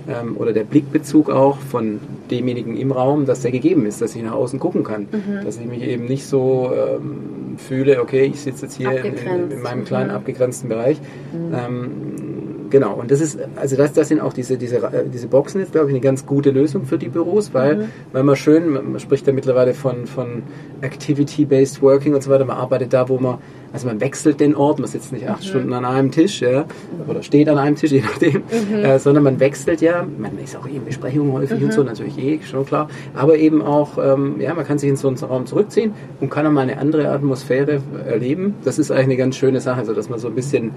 ähm, 0.07 0.37
oder 0.37 0.53
der 0.53 0.63
Blickbezug 0.63 1.29
auch 1.29 1.57
von 1.57 1.99
demjenigen 2.29 2.77
im 2.77 2.91
Raum, 2.91 3.25
dass 3.25 3.41
der 3.41 3.51
gegeben 3.51 3.85
ist, 3.85 4.01
dass 4.01 4.15
ich 4.15 4.23
nach 4.23 4.33
außen 4.33 4.59
gucken 4.59 4.83
kann. 4.83 5.07
Mhm. 5.11 5.43
Dass 5.43 5.57
ich 5.57 5.65
mich 5.65 5.81
eben 5.81 6.05
nicht 6.05 6.25
so 6.25 6.71
ähm, 6.73 7.57
fühle, 7.57 8.01
okay, 8.01 8.25
ich 8.25 8.41
sitze 8.41 8.65
jetzt 8.65 8.75
hier 8.75 9.03
in, 9.03 9.15
in, 9.15 9.51
in, 9.51 9.61
meinem 9.61 9.85
kleinen 9.85 10.09
mhm. 10.09 10.15
abgegrenzten 10.15 10.69
Bereich. 10.69 10.99
Mhm. 11.33 11.53
Ähm, 11.53 12.24
genau, 12.69 12.93
und 12.95 13.11
das 13.11 13.21
ist, 13.21 13.39
also 13.55 13.75
das, 13.75 13.93
das 13.93 14.07
sind 14.07 14.19
auch 14.19 14.33
diese, 14.33 14.57
diese, 14.57 14.77
äh, 14.77 15.05
diese 15.11 15.27
Boxen 15.27 15.59
jetzt, 15.59 15.71
glaube 15.71 15.87
ich, 15.87 15.93
eine 15.93 16.01
ganz 16.01 16.25
gute 16.25 16.51
Lösung 16.51 16.85
für 16.85 16.97
die 16.97 17.09
Büros, 17.09 17.53
weil, 17.53 17.75
mhm. 17.75 17.83
weil 18.11 18.23
man 18.23 18.35
schön, 18.35 18.71
man 18.71 18.99
spricht 18.99 19.27
ja 19.27 19.33
mittlerweile 19.33 19.73
von, 19.73 20.07
von 20.07 20.43
Activity-Based 20.81 21.81
Working 21.81 22.13
und 22.13 22.23
so 22.23 22.29
weiter, 22.29 22.45
man 22.45 22.57
arbeitet 22.57 22.93
da, 22.93 23.09
wo 23.09 23.17
man 23.17 23.39
also 23.75 23.87
man 23.87 23.99
wechselt 23.99 24.39
den 24.39 24.55
Ort, 24.55 24.79
man 24.79 24.87
sitzt 24.87 25.11
nicht 25.11 25.27
acht 25.27 25.43
mhm. 25.43 25.47
Stunden 25.47 25.73
an 25.73 25.83
einem 25.83 26.09
Tisch, 26.09 26.39
ja, 26.39 26.63
oder 27.09 27.21
steht 27.21 27.49
an 27.49 27.57
einem 27.57 27.75
Tisch, 27.75 27.91
je 27.91 28.01
nachdem, 28.01 28.43
mhm. 28.43 28.73
äh, 28.73 28.99
sondern 28.99 29.25
man 29.25 29.37
wechselt 29.41 29.81
ja, 29.81 30.07
man 30.17 30.37
ist 30.37 30.55
auch 30.55 30.65
in 30.65 30.85
Besprechungen 30.85 31.33
häufig 31.33 31.61
und 31.61 31.73
so, 31.73 31.81
mhm. 31.81 31.87
natürlich 31.87 32.17
eh, 32.17 32.39
schon 32.41 32.65
klar, 32.65 32.87
aber 33.13 33.35
eben 33.37 33.61
auch, 33.61 33.97
ähm, 33.97 34.39
ja, 34.39 34.53
man 34.53 34.65
kann 34.65 34.79
sich 34.79 34.89
in 34.89 34.95
so 34.95 35.09
einen 35.09 35.17
Raum 35.17 35.45
zurückziehen 35.45 35.93
und 36.21 36.29
kann 36.29 36.45
dann 36.45 36.53
mal 36.53 36.61
eine 36.61 36.77
andere 36.77 37.09
Atmosphäre 37.09 37.81
erleben. 38.07 38.55
Das 38.63 38.79
ist 38.79 38.91
eigentlich 38.91 39.03
eine 39.03 39.17
ganz 39.17 39.35
schöne 39.35 39.59
Sache, 39.59 39.79
also 39.79 39.93
dass 39.93 40.07
man 40.07 40.19
so 40.19 40.29
ein 40.29 40.35
bisschen 40.35 40.71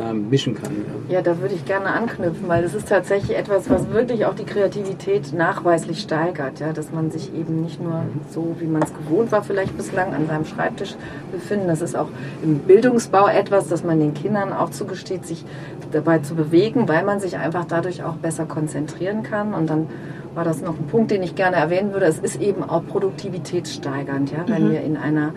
ähm, 0.00 0.28
mischen 0.28 0.54
kann. 0.54 0.72
Ja. 1.08 1.16
ja, 1.16 1.22
da 1.22 1.40
würde 1.40 1.54
ich 1.54 1.64
gerne 1.64 1.86
anknüpfen, 1.86 2.48
weil 2.48 2.62
das 2.62 2.74
ist 2.74 2.88
tatsächlich 2.88 3.36
etwas, 3.36 3.70
was 3.70 3.90
wirklich 3.90 4.26
auch 4.26 4.34
die 4.34 4.44
Kreativität 4.44 5.32
nachweislich 5.32 6.00
steigert, 6.00 6.60
ja, 6.60 6.72
dass 6.72 6.90
man 6.90 7.10
sich 7.10 7.34
eben 7.34 7.62
nicht 7.62 7.80
nur 7.80 8.02
so, 8.30 8.56
wie 8.58 8.66
man 8.66 8.82
es 8.82 8.92
gewohnt 8.94 9.30
war, 9.32 9.42
vielleicht 9.42 9.76
bislang 9.76 10.12
an 10.12 10.26
seinem 10.26 10.44
Schreibtisch 10.44 10.96
befindet. 11.30 11.68
Das 11.68 11.80
ist 11.80 11.96
auch 11.96 12.08
im 12.42 12.58
Bildungsbau 12.60 13.28
etwas, 13.28 13.68
dass 13.68 13.84
man 13.84 14.00
den 14.00 14.14
Kindern 14.14 14.52
auch 14.52 14.70
zugesteht, 14.70 15.26
sich 15.26 15.44
dabei 15.92 16.18
zu 16.18 16.34
bewegen, 16.34 16.88
weil 16.88 17.04
man 17.04 17.20
sich 17.20 17.36
einfach 17.36 17.64
dadurch 17.64 18.02
auch 18.02 18.16
besser 18.16 18.46
konzentrieren 18.46 19.22
kann 19.22 19.54
und 19.54 19.70
dann 19.70 19.86
war 20.34 20.44
das 20.44 20.60
noch 20.60 20.76
ein 20.76 20.86
Punkt, 20.86 21.12
den 21.12 21.22
ich 21.22 21.36
gerne 21.36 21.56
erwähnen 21.56 21.92
würde. 21.92 22.06
Es 22.06 22.18
ist 22.18 22.40
eben 22.40 22.64
auch 22.64 22.84
produktivitätssteigernd, 22.86 24.32
ja, 24.32 24.44
wenn 24.46 24.68
mhm. 24.68 24.72
wir 24.72 24.80
in 24.80 24.96
einer 24.96 25.32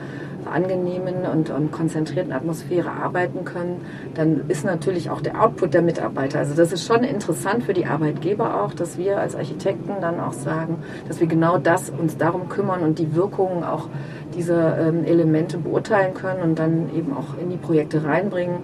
angenehmen 0.51 1.25
und, 1.31 1.49
und 1.49 1.71
konzentrierten 1.71 2.31
Atmosphäre 2.31 2.91
arbeiten 2.91 3.45
können, 3.45 3.81
dann 4.15 4.41
ist 4.47 4.65
natürlich 4.65 5.09
auch 5.09 5.21
der 5.21 5.41
Output 5.41 5.73
der 5.73 5.81
Mitarbeiter. 5.81 6.39
Also 6.39 6.55
das 6.55 6.71
ist 6.71 6.85
schon 6.85 7.03
interessant 7.03 7.63
für 7.63 7.73
die 7.73 7.85
Arbeitgeber 7.85 8.63
auch, 8.63 8.73
dass 8.73 8.97
wir 8.97 9.19
als 9.19 9.35
Architekten 9.35 10.01
dann 10.01 10.19
auch 10.19 10.33
sagen, 10.33 10.77
dass 11.07 11.19
wir 11.19 11.27
genau 11.27 11.57
das 11.57 11.89
uns 11.89 12.17
darum 12.17 12.49
kümmern 12.49 12.81
und 12.81 12.99
die 12.99 13.15
Wirkungen 13.15 13.63
auch 13.63 13.89
dieser 14.35 14.77
ähm, 14.79 15.03
Elemente 15.05 15.57
beurteilen 15.57 16.13
können 16.13 16.41
und 16.41 16.59
dann 16.59 16.89
eben 16.95 17.15
auch 17.15 17.37
in 17.41 17.49
die 17.49 17.57
Projekte 17.57 18.03
reinbringen 18.03 18.57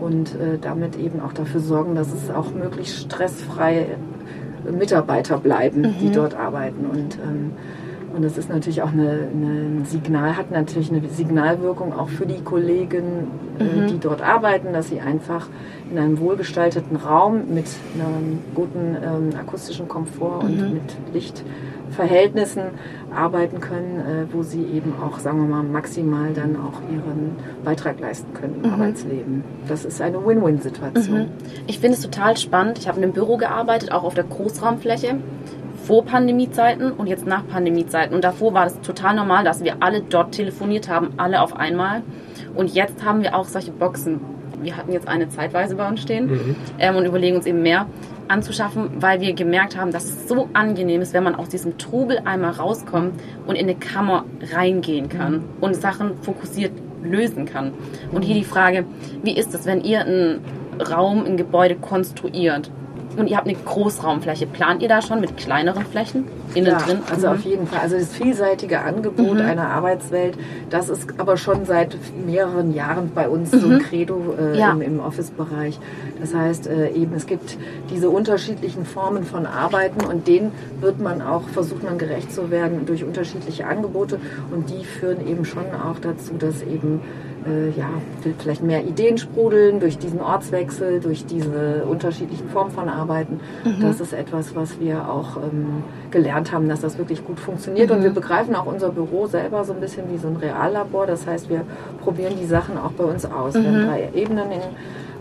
und 0.00 0.34
äh, 0.34 0.58
damit 0.60 0.98
eben 0.98 1.20
auch 1.20 1.32
dafür 1.32 1.60
sorgen, 1.60 1.94
dass 1.94 2.12
es 2.12 2.30
auch 2.30 2.52
möglichst 2.52 2.98
stressfrei 2.98 3.86
Mitarbeiter 4.70 5.38
bleiben, 5.38 5.82
mhm. 5.82 5.94
die 6.00 6.10
dort 6.10 6.34
arbeiten. 6.34 6.86
Und 6.86 7.18
ähm, 7.18 7.52
und 8.14 8.22
das 8.22 8.38
ist 8.38 8.48
natürlich 8.48 8.82
auch 8.82 8.92
eine, 8.92 9.28
eine, 9.32 9.84
Signal, 9.84 10.36
hat 10.36 10.50
natürlich 10.50 10.90
eine 10.90 11.02
Signalwirkung 11.08 11.92
auch 11.92 12.08
für 12.08 12.26
die 12.26 12.40
Kollegen, 12.42 13.28
äh, 13.58 13.64
mhm. 13.64 13.86
die 13.88 13.98
dort 13.98 14.22
arbeiten, 14.22 14.72
dass 14.72 14.88
sie 14.88 15.00
einfach 15.00 15.48
in 15.90 15.98
einem 15.98 16.18
wohlgestalteten 16.20 16.96
Raum 16.96 17.54
mit 17.54 17.66
einem 17.94 18.40
guten 18.54 18.96
ähm, 19.02 19.38
akustischen 19.38 19.88
Komfort 19.88 20.44
und 20.44 20.56
mhm. 20.56 20.74
mit 20.74 20.96
Lichtverhältnissen 21.12 22.62
arbeiten 23.14 23.60
können, 23.60 24.00
äh, 24.00 24.32
wo 24.32 24.42
sie 24.42 24.62
eben 24.62 24.94
auch, 25.02 25.18
sagen 25.18 25.38
wir 25.40 25.48
mal, 25.48 25.62
maximal 25.62 26.32
dann 26.32 26.56
auch 26.56 26.80
ihren 26.90 27.36
Beitrag 27.64 28.00
leisten 28.00 28.32
können 28.34 28.60
im 28.62 28.68
mhm. 28.68 28.74
Arbeitsleben. 28.74 29.44
Das 29.68 29.84
ist 29.84 30.00
eine 30.00 30.24
Win-Win-Situation. 30.24 31.18
Mhm. 31.18 31.28
Ich 31.66 31.80
finde 31.80 31.96
es 31.96 32.02
total 32.02 32.36
spannend. 32.36 32.78
Ich 32.78 32.88
habe 32.88 32.98
in 32.98 33.04
einem 33.04 33.12
Büro 33.12 33.36
gearbeitet, 33.36 33.92
auch 33.92 34.04
auf 34.04 34.14
der 34.14 34.24
Großraumfläche 34.24 35.16
vor 35.86 36.04
Pandemiezeiten 36.04 36.92
und 36.92 37.06
jetzt 37.06 37.26
nach 37.26 37.46
Pandemiezeiten. 37.46 38.14
Und 38.14 38.24
davor 38.24 38.54
war 38.54 38.66
es 38.66 38.80
total 38.80 39.14
normal, 39.14 39.44
dass 39.44 39.62
wir 39.62 39.76
alle 39.80 40.00
dort 40.02 40.32
telefoniert 40.32 40.88
haben, 40.88 41.10
alle 41.16 41.42
auf 41.42 41.56
einmal. 41.56 42.02
Und 42.54 42.74
jetzt 42.74 43.04
haben 43.04 43.22
wir 43.22 43.34
auch 43.34 43.44
solche 43.44 43.70
Boxen. 43.70 44.20
Wir 44.62 44.76
hatten 44.76 44.92
jetzt 44.92 45.08
eine 45.08 45.28
zeitweise 45.28 45.74
bei 45.76 45.86
uns 45.86 46.00
stehen 46.00 46.26
mhm. 46.26 46.56
ähm, 46.78 46.96
und 46.96 47.04
überlegen 47.04 47.36
uns 47.36 47.46
eben 47.46 47.62
mehr 47.62 47.86
anzuschaffen, 48.28 48.90
weil 49.00 49.20
wir 49.20 49.34
gemerkt 49.34 49.76
haben, 49.76 49.92
dass 49.92 50.04
es 50.04 50.26
so 50.26 50.48
angenehm 50.54 51.02
ist, 51.02 51.12
wenn 51.12 51.24
man 51.24 51.34
aus 51.34 51.50
diesem 51.50 51.76
Trubel 51.76 52.20
einmal 52.24 52.52
rauskommt 52.52 53.20
und 53.46 53.56
in 53.56 53.64
eine 53.64 53.74
Kammer 53.74 54.24
reingehen 54.54 55.10
kann 55.10 55.32
mhm. 55.32 55.44
und 55.60 55.76
Sachen 55.76 56.16
fokussiert 56.22 56.72
lösen 57.02 57.44
kann. 57.44 57.72
Und 58.12 58.22
hier 58.22 58.34
die 58.34 58.44
Frage, 58.44 58.86
wie 59.22 59.36
ist 59.36 59.54
es, 59.54 59.66
wenn 59.66 59.82
ihr 59.82 60.00
einen 60.00 60.40
Raum, 60.90 61.26
ein 61.26 61.36
Gebäude 61.36 61.76
konstruiert? 61.76 62.70
Und 63.16 63.28
ihr 63.28 63.36
habt 63.36 63.46
eine 63.46 63.56
Großraumfläche. 63.56 64.46
Plant 64.46 64.82
ihr 64.82 64.88
da 64.88 65.02
schon 65.02 65.20
mit 65.20 65.36
kleineren 65.36 65.84
Flächen 65.86 66.24
innen 66.54 66.66
ja, 66.66 66.78
drin? 66.78 66.98
Also 67.10 67.28
mhm. 67.28 67.34
auf 67.34 67.40
jeden 67.44 67.66
Fall. 67.66 67.80
Also 67.80 67.96
das 67.96 68.12
vielseitige 68.12 68.80
Angebot 68.80 69.34
mhm. 69.34 69.40
einer 69.40 69.68
Arbeitswelt, 69.68 70.36
das 70.70 70.88
ist 70.88 71.08
aber 71.18 71.36
schon 71.36 71.64
seit 71.64 71.96
mehreren 72.26 72.74
Jahren 72.74 73.10
bei 73.14 73.28
uns 73.28 73.52
mhm. 73.52 73.58
so 73.60 73.66
ein 73.68 73.74
mhm. 73.74 73.78
Credo 73.80 74.34
äh, 74.38 74.58
ja. 74.58 74.72
im, 74.72 74.82
im 74.82 75.00
Office-Bereich. 75.00 75.78
Das 76.20 76.34
heißt 76.34 76.66
äh, 76.66 76.90
eben, 76.90 77.14
es 77.14 77.26
gibt 77.26 77.56
diese 77.90 78.10
unterschiedlichen 78.10 78.84
Formen 78.84 79.24
von 79.24 79.46
Arbeiten 79.46 80.04
und 80.04 80.26
denen 80.26 80.52
wird 80.80 81.00
man 81.00 81.22
auch, 81.22 81.42
versucht 81.48 81.84
man 81.84 81.98
gerecht 81.98 82.32
zu 82.32 82.50
werden 82.50 82.86
durch 82.86 83.04
unterschiedliche 83.04 83.66
Angebote 83.66 84.18
und 84.50 84.70
die 84.70 84.84
führen 84.84 85.26
eben 85.26 85.44
schon 85.44 85.64
auch 85.74 85.98
dazu, 86.00 86.34
dass 86.38 86.62
eben 86.62 87.00
äh, 87.46 87.70
ja, 87.78 87.88
vielleicht 88.38 88.62
mehr 88.62 88.84
Ideen 88.84 89.18
sprudeln 89.18 89.80
durch 89.80 89.98
diesen 89.98 90.20
Ortswechsel, 90.20 91.00
durch 91.00 91.26
diese 91.26 91.84
unterschiedlichen 91.84 92.48
Formen 92.48 92.70
von 92.70 92.88
Arbeiten. 92.88 93.40
Mhm. 93.64 93.80
Das 93.80 94.00
ist 94.00 94.12
etwas, 94.12 94.54
was 94.54 94.80
wir 94.80 95.08
auch 95.08 95.36
ähm, 95.36 95.82
gelernt 96.10 96.52
haben, 96.52 96.68
dass 96.68 96.80
das 96.80 96.98
wirklich 96.98 97.24
gut 97.24 97.38
funktioniert. 97.38 97.90
Mhm. 97.90 97.96
Und 97.96 98.02
wir 98.04 98.10
begreifen 98.10 98.54
auch 98.54 98.66
unser 98.66 98.90
Büro 98.90 99.26
selber 99.26 99.64
so 99.64 99.72
ein 99.72 99.80
bisschen 99.80 100.10
wie 100.12 100.18
so 100.18 100.28
ein 100.28 100.36
Reallabor. 100.36 101.06
Das 101.06 101.26
heißt, 101.26 101.48
wir 101.48 101.62
probieren 102.02 102.34
die 102.40 102.46
Sachen 102.46 102.78
auch 102.78 102.92
bei 102.92 103.04
uns 103.04 103.24
aus. 103.24 103.54
Mhm. 103.54 103.62
Wir 103.62 103.70
haben 103.70 103.82
mhm. 103.82 103.86
drei 103.86 104.08
Ebenen 104.14 104.52
in 104.52 104.60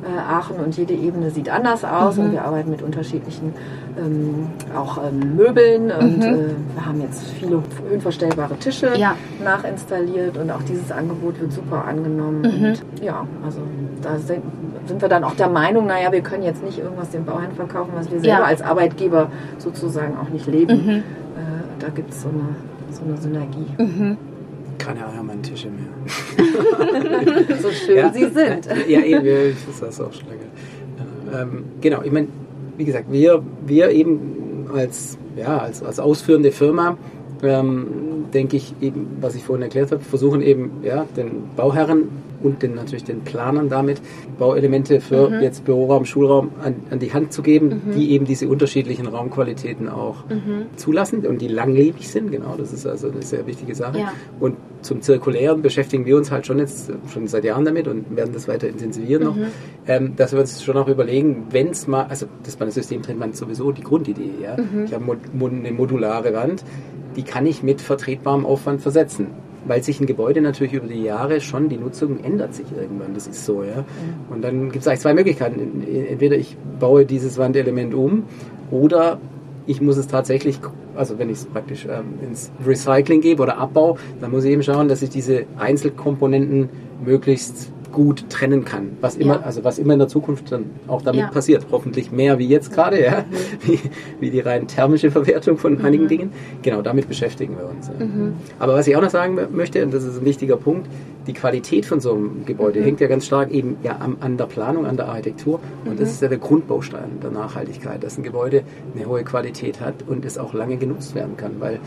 Aachen 0.10 0.57
und 0.57 0.75
jede 0.77 0.93
Ebene 0.93 1.29
sieht 1.29 1.50
anders 1.50 1.83
aus 1.83 2.17
mhm. 2.17 2.24
und 2.24 2.31
wir 2.33 2.43
arbeiten 2.43 2.69
mit 2.69 2.81
unterschiedlichen 2.81 3.53
ähm, 3.98 4.48
auch 4.75 4.98
ähm, 4.98 5.36
Möbeln 5.36 5.91
und 5.91 6.17
mhm. 6.17 6.24
äh, 6.24 6.75
wir 6.75 6.86
haben 6.86 7.01
jetzt 7.01 7.24
viele 7.39 7.62
höhenverstellbare 7.89 8.55
Tische 8.57 8.91
ja. 8.98 9.15
nachinstalliert 9.43 10.38
und 10.38 10.51
auch 10.51 10.63
dieses 10.63 10.91
Angebot 10.91 11.39
wird 11.39 11.51
super 11.51 11.86
angenommen. 11.86 12.41
Mhm. 12.41 12.65
Und 12.65 12.83
ja, 13.01 13.25
also 13.45 13.60
da 14.01 14.17
sind, 14.17 14.41
sind, 14.86 15.01
wir 15.01 15.10
dann 15.10 15.24
auch 15.24 15.36
der 15.36 15.50
Meinung, 15.50 15.86
naja, 15.86 16.12
wir 16.12 16.22
können 16.22 16.43
jetzt 16.43 16.63
nicht 16.63 16.79
irgendwas 16.79 17.12
den 17.12 17.25
Bauherren 17.25 17.55
verkaufen, 17.55 17.91
was 17.95 18.12
wir 18.12 18.19
selber 18.19 18.39
ja. 18.39 18.43
als 18.43 18.62
Arbeitgeber 18.62 19.29
sozusagen 19.57 20.17
auch 20.17 20.29
nicht 20.29 20.48
leben. 20.48 20.86
Mhm. 20.86 20.89
Äh, 20.89 21.03
da 21.79 21.89
gibt 21.89 22.12
es 22.12 22.22
so 22.22 22.29
eine, 22.29 22.55
so 22.91 23.03
eine 23.03 23.17
Synergie. 23.17 24.17
Keine 24.77 25.08
Eiermann-Tische 25.08 25.70
mehr. 25.70 27.58
so 27.62 27.72
schön 27.72 27.98
ja, 27.98 28.12
sie 28.13 28.25
sind. 28.25 28.68
Ja, 28.88 29.01
eben, 29.01 29.56
das 29.68 29.89
ist 29.89 30.01
auch 30.01 30.12
schon 30.13 30.27
lange. 30.30 31.42
Ähm, 31.42 31.65
genau, 31.82 32.01
ich 32.03 32.12
meine, 32.12 32.27
wie 32.77 32.86
gesagt, 32.86 33.12
wir, 33.12 33.44
wir 33.65 33.89
eben 33.89 34.68
als, 34.74 35.18
ja, 35.36 35.58
als, 35.58 35.84
als 35.84 36.00
ausführende 36.00 36.51
Firma, 36.51 36.98
ähm, 37.43 38.25
denke 38.33 38.57
ich 38.57 38.73
eben, 38.81 39.17
was 39.21 39.35
ich 39.35 39.43
vorhin 39.43 39.63
erklärt 39.63 39.91
habe, 39.91 40.01
versuchen 40.01 40.41
eben 40.41 40.71
ja, 40.83 41.05
den 41.15 41.50
Bauherren 41.55 42.09
und 42.43 42.62
den, 42.62 42.75
natürlich 42.75 43.03
den 43.03 43.21
Planern 43.21 43.69
damit 43.69 44.01
Bauelemente 44.38 45.00
für 45.00 45.29
mhm. 45.29 45.41
jetzt 45.41 45.65
Büroraum, 45.65 46.05
Schulraum 46.05 46.51
an, 46.62 46.75
an, 46.91 47.00
die 47.00 47.13
Hand 47.13 47.33
zu 47.33 47.41
geben, 47.41 47.81
mhm. 47.85 47.95
die 47.95 48.12
eben 48.12 48.25
diese 48.25 48.47
unterschiedlichen 48.47 49.07
Raumqualitäten 49.07 49.89
auch 49.89 50.25
mhm. 50.29 50.65
zulassen 50.75 51.25
und 51.25 51.41
die 51.41 51.47
langlebig 51.47 52.09
sind. 52.09 52.31
Genau, 52.31 52.55
das 52.57 52.73
ist 52.73 52.85
also 52.85 53.09
eine 53.09 53.21
sehr 53.21 53.47
wichtige 53.47 53.75
Sache. 53.75 54.00
Ja. 54.00 54.13
Und 54.39 54.57
zum 54.81 55.01
Zirkulären 55.01 55.62
beschäftigen 55.62 56.05
wir 56.05 56.17
uns 56.17 56.31
halt 56.31 56.45
schon 56.45 56.59
jetzt 56.59 56.91
schon 57.12 57.27
seit 57.27 57.45
Jahren 57.45 57.63
damit 57.63 57.88
und 57.88 58.15
werden 58.15 58.33
das 58.33 58.47
weiter 58.47 58.67
intensivieren 58.67 59.23
noch, 59.23 59.35
mhm. 59.35 59.45
ähm, 59.88 60.15
dass 60.15 60.33
wir 60.33 60.39
uns 60.39 60.62
schon 60.62 60.75
auch 60.77 60.89
überlegen, 60.89 61.47
wenn 61.51 61.69
es 61.69 61.88
mal, 61.88 62.03
also 62.03 62.25
das 62.43 62.57
System 62.73 63.01
trennt 63.01 63.19
man 63.19 63.33
sowieso 63.33 63.71
die 63.71 63.83
Grundidee. 63.83 64.31
Ja? 64.41 64.57
Mhm. 64.57 64.85
Ich 64.85 64.93
habe 64.93 65.17
eine 65.43 65.71
modulare 65.71 66.33
Wand, 66.33 66.63
die 67.15 67.24
kann 67.24 67.46
ich 67.46 67.63
mit 67.63 67.82
vertretbarem 67.82 68.46
Aufwand 68.46 68.82
versetzen 68.82 69.27
weil 69.65 69.84
sich 69.84 70.00
ein 70.00 70.05
Gebäude 70.05 70.41
natürlich 70.41 70.74
über 70.74 70.88
die 70.88 71.03
Jahre 71.03 71.41
schon, 71.41 71.70
die 71.70 71.77
Nutzung 71.77 72.24
ändert 72.24 72.53
sich 72.53 72.65
irgendwann, 72.75 73.13
das 73.13 73.27
ist 73.27 73.46
so, 73.46 73.63
ja. 73.63 73.86
Und 74.29 74.43
dann 74.43 74.72
gibt 74.72 74.82
es 74.82 74.88
eigentlich 74.88 75.01
zwei 75.01 75.13
Möglichkeiten. 75.13 75.84
Entweder 76.10 76.36
ich 76.36 76.58
baue 76.79 77.05
dieses 77.05 77.38
Wandelement 77.38 77.93
um 77.93 78.24
oder 78.72 79.20
ich 79.65 79.82
muss 79.82 79.98
es 79.98 80.08
tatsächlich, 80.08 80.60
also 80.96 81.17
wenn 81.17 81.29
ich 81.29 81.38
es 81.38 81.46
praktisch 81.46 81.86
ähm, 81.86 82.20
ins 82.27 82.51
Recycling 82.65 83.22
gebe 83.22 83.41
oder 83.41 83.58
Abbau, 83.58 83.98
dann 84.20 84.32
muss 84.32 84.43
ich 84.43 84.51
eben 84.51 84.63
schauen, 84.63 84.89
dass 84.89 85.01
ich 85.01 85.10
diese 85.10 85.46
Einzelkomponenten 85.58 86.70
möglichst 87.03 87.72
gut 87.93 88.29
trennen 88.29 88.65
kann. 88.65 88.97
Was 89.00 89.15
immer, 89.15 89.35
ja. 89.35 89.41
also 89.41 89.63
was 89.63 89.79
immer 89.79 89.93
in 89.93 90.00
der 90.00 90.09
Zukunft 90.09 90.51
dann 90.51 90.71
auch 90.88 91.01
damit 91.01 91.21
ja. 91.21 91.27
passiert. 91.27 91.67
Hoffentlich 91.71 92.12
mehr 92.12 92.39
wie 92.39 92.47
jetzt 92.47 92.73
gerade, 92.73 93.01
ja. 93.01 93.19
Mhm. 93.19 93.23
Wie, 93.63 93.79
wie, 94.19 94.31
die 94.31 94.39
rein 94.41 94.67
thermische 94.67 95.12
Verwertung 95.12 95.57
von 95.57 95.77
mhm. 95.77 95.85
einigen 95.85 96.07
Dingen. 96.07 96.33
Genau, 96.63 96.81
damit 96.81 97.07
beschäftigen 97.07 97.55
wir 97.57 97.69
uns. 97.69 97.88
Ja. 97.88 98.05
Mhm. 98.05 98.33
Aber 98.59 98.73
was 98.73 98.88
ich 98.88 98.95
auch 98.97 99.01
noch 99.01 99.09
sagen 99.09 99.38
möchte, 99.51 99.83
und 99.85 99.93
das 99.93 100.03
ist 100.03 100.19
ein 100.19 100.25
wichtiger 100.25 100.57
Punkt, 100.57 100.89
die 101.27 101.33
Qualität 101.33 101.85
von 101.85 102.01
so 102.01 102.13
einem 102.13 102.45
Gebäude 102.45 102.81
mhm. 102.81 102.85
hängt 102.85 103.00
ja 103.00 103.07
ganz 103.07 103.25
stark 103.25 103.51
eben 103.51 103.77
ja 103.83 103.97
an, 103.97 104.17
an 104.19 104.38
der 104.38 104.45
Planung, 104.45 104.85
an 104.85 104.97
der 104.97 105.07
Architektur. 105.07 105.59
Und 105.85 106.00
das 106.00 106.09
mhm. 106.09 106.13
ist 106.13 106.21
ja 106.23 106.27
der 106.27 106.39
Grundbaustein 106.39 107.19
der 107.21 107.31
Nachhaltigkeit, 107.31 108.03
dass 108.03 108.17
ein 108.17 108.23
Gebäude 108.23 108.63
eine 108.95 109.05
hohe 109.05 109.23
Qualität 109.23 109.79
hat 109.79 110.03
und 110.07 110.25
es 110.25 110.38
auch 110.38 110.53
lange 110.53 110.77
genutzt 110.77 111.15
werden 111.15 111.38
kann. 111.38 111.53
Weil 111.59 111.79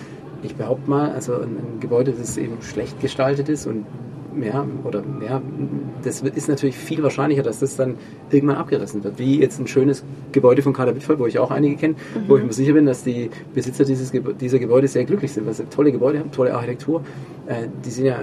ich 0.43 0.55
behaupte 0.55 0.89
mal, 0.89 1.11
also 1.11 1.35
ein, 1.35 1.57
ein 1.57 1.81
Gebäude, 1.81 2.13
das 2.13 2.37
eben 2.37 2.63
schlecht 2.63 3.01
gestaltet 3.01 3.49
ist 3.49 3.67
und 3.67 3.85
ja, 4.43 4.67
oder 4.85 5.03
ja, 5.27 5.41
das 6.03 6.21
ist 6.21 6.49
natürlich 6.49 6.77
viel 6.77 7.03
wahrscheinlicher, 7.03 7.43
dass 7.43 7.61
das 7.61 7.77
dann 7.77 7.97
irgendwann 8.31 8.57
abgerissen 8.57 9.03
wird. 9.05 9.19
Wie 9.19 9.41
jetzt 9.41 9.59
ein 9.61 9.67
schönes 9.67 10.05
Gebäude 10.33 10.63
von 10.63 10.73
Kader 10.73 10.95
Wittfall, 10.95 11.19
wo 11.19 11.27
ich 11.27 11.39
auch 11.39 11.51
einige 11.51 11.77
kenne, 11.77 11.95
mhm. 11.95 12.29
wo 12.29 12.37
ich 12.37 12.45
mir 12.45 12.53
sicher 12.53 12.73
bin, 12.73 12.87
dass 12.87 13.05
die 13.05 13.31
Besitzer 13.55 13.85
dieses, 13.85 14.13
dieser 14.41 14.59
Gebäude 14.59 14.89
sehr 14.89 15.05
glücklich 15.05 15.33
sind, 15.33 15.47
weil 15.47 15.55
sie 15.55 15.65
tolle 15.65 15.93
Gebäude 15.93 16.19
haben, 16.19 16.31
tolle 16.33 16.55
Architektur. 16.55 17.03
Äh, 17.47 17.69
die 17.85 17.91
sind 17.91 18.07
ja, 18.07 18.19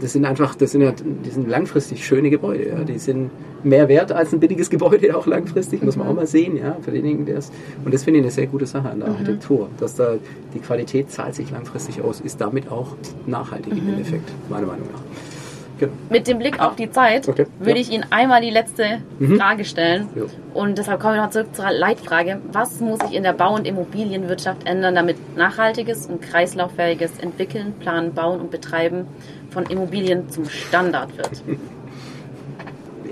das 0.00 0.12
sind 0.12 0.24
einfach, 0.24 0.54
das 0.54 0.72
sind 0.72 0.82
ja, 0.82 0.92
die 0.92 1.30
sind 1.30 1.48
langfristig 1.48 2.04
schöne 2.04 2.30
Gebäude. 2.30 2.68
Ja. 2.68 2.84
Die 2.84 2.98
sind 2.98 3.30
mehr 3.64 3.88
wert 3.88 4.12
als 4.12 4.32
ein 4.32 4.40
billiges 4.40 4.70
Gebäude 4.70 5.16
auch 5.16 5.26
langfristig, 5.26 5.82
muss 5.82 5.96
man 5.96 6.08
auch 6.08 6.14
mal 6.14 6.26
sehen, 6.26 6.56
ja, 6.56 6.76
für 6.80 6.90
denjenigen, 6.90 7.26
der 7.26 7.38
es. 7.38 7.50
Und 7.84 7.94
das 7.94 8.04
finde 8.04 8.20
ich 8.20 8.24
eine 8.24 8.32
sehr 8.32 8.46
gute 8.46 8.66
Sache 8.66 8.90
an 8.90 9.00
der 9.00 9.08
mhm. 9.08 9.14
Architektur, 9.14 9.68
dass 9.78 9.94
da 9.94 10.14
die 10.54 10.58
Qualität 10.58 11.10
zahlt 11.10 11.34
sich 11.34 11.50
langfristig 11.50 12.00
aus, 12.02 12.20
ist 12.20 12.40
damit 12.40 12.70
auch 12.70 12.96
nachhaltig 13.26 13.72
im 13.76 13.84
mhm. 13.84 13.92
Endeffekt, 13.94 14.30
meiner 14.48 14.66
Meinung 14.66 14.88
nach. 14.92 15.02
Genau. 15.78 15.92
Mit 16.10 16.28
dem 16.28 16.38
Blick 16.38 16.60
auf 16.60 16.76
die 16.76 16.90
Zeit 16.90 17.28
okay. 17.28 17.46
würde 17.58 17.78
ja. 17.78 17.80
ich 17.80 17.90
Ihnen 17.90 18.04
einmal 18.10 18.40
die 18.40 18.50
letzte 18.50 19.00
mhm. 19.18 19.38
Frage 19.38 19.64
stellen. 19.64 20.08
Ja. 20.14 20.22
Und 20.54 20.78
deshalb 20.78 21.00
kommen 21.00 21.16
wir 21.16 21.22
noch 21.22 21.30
zurück 21.30 21.54
zur 21.54 21.70
Leitfrage. 21.70 22.40
Was 22.52 22.80
muss 22.80 23.00
sich 23.00 23.14
in 23.14 23.22
der 23.22 23.32
Bau- 23.32 23.54
und 23.54 23.66
Immobilienwirtschaft 23.66 24.66
ändern, 24.66 24.94
damit 24.94 25.16
nachhaltiges 25.36 26.06
und 26.06 26.22
kreislauffähiges 26.22 27.18
Entwickeln, 27.20 27.74
Planen, 27.80 28.12
Bauen 28.12 28.40
und 28.40 28.50
Betreiben 28.50 29.06
von 29.50 29.64
Immobilien 29.64 30.28
zum 30.28 30.44
Standard 30.46 31.16
wird? 31.16 31.42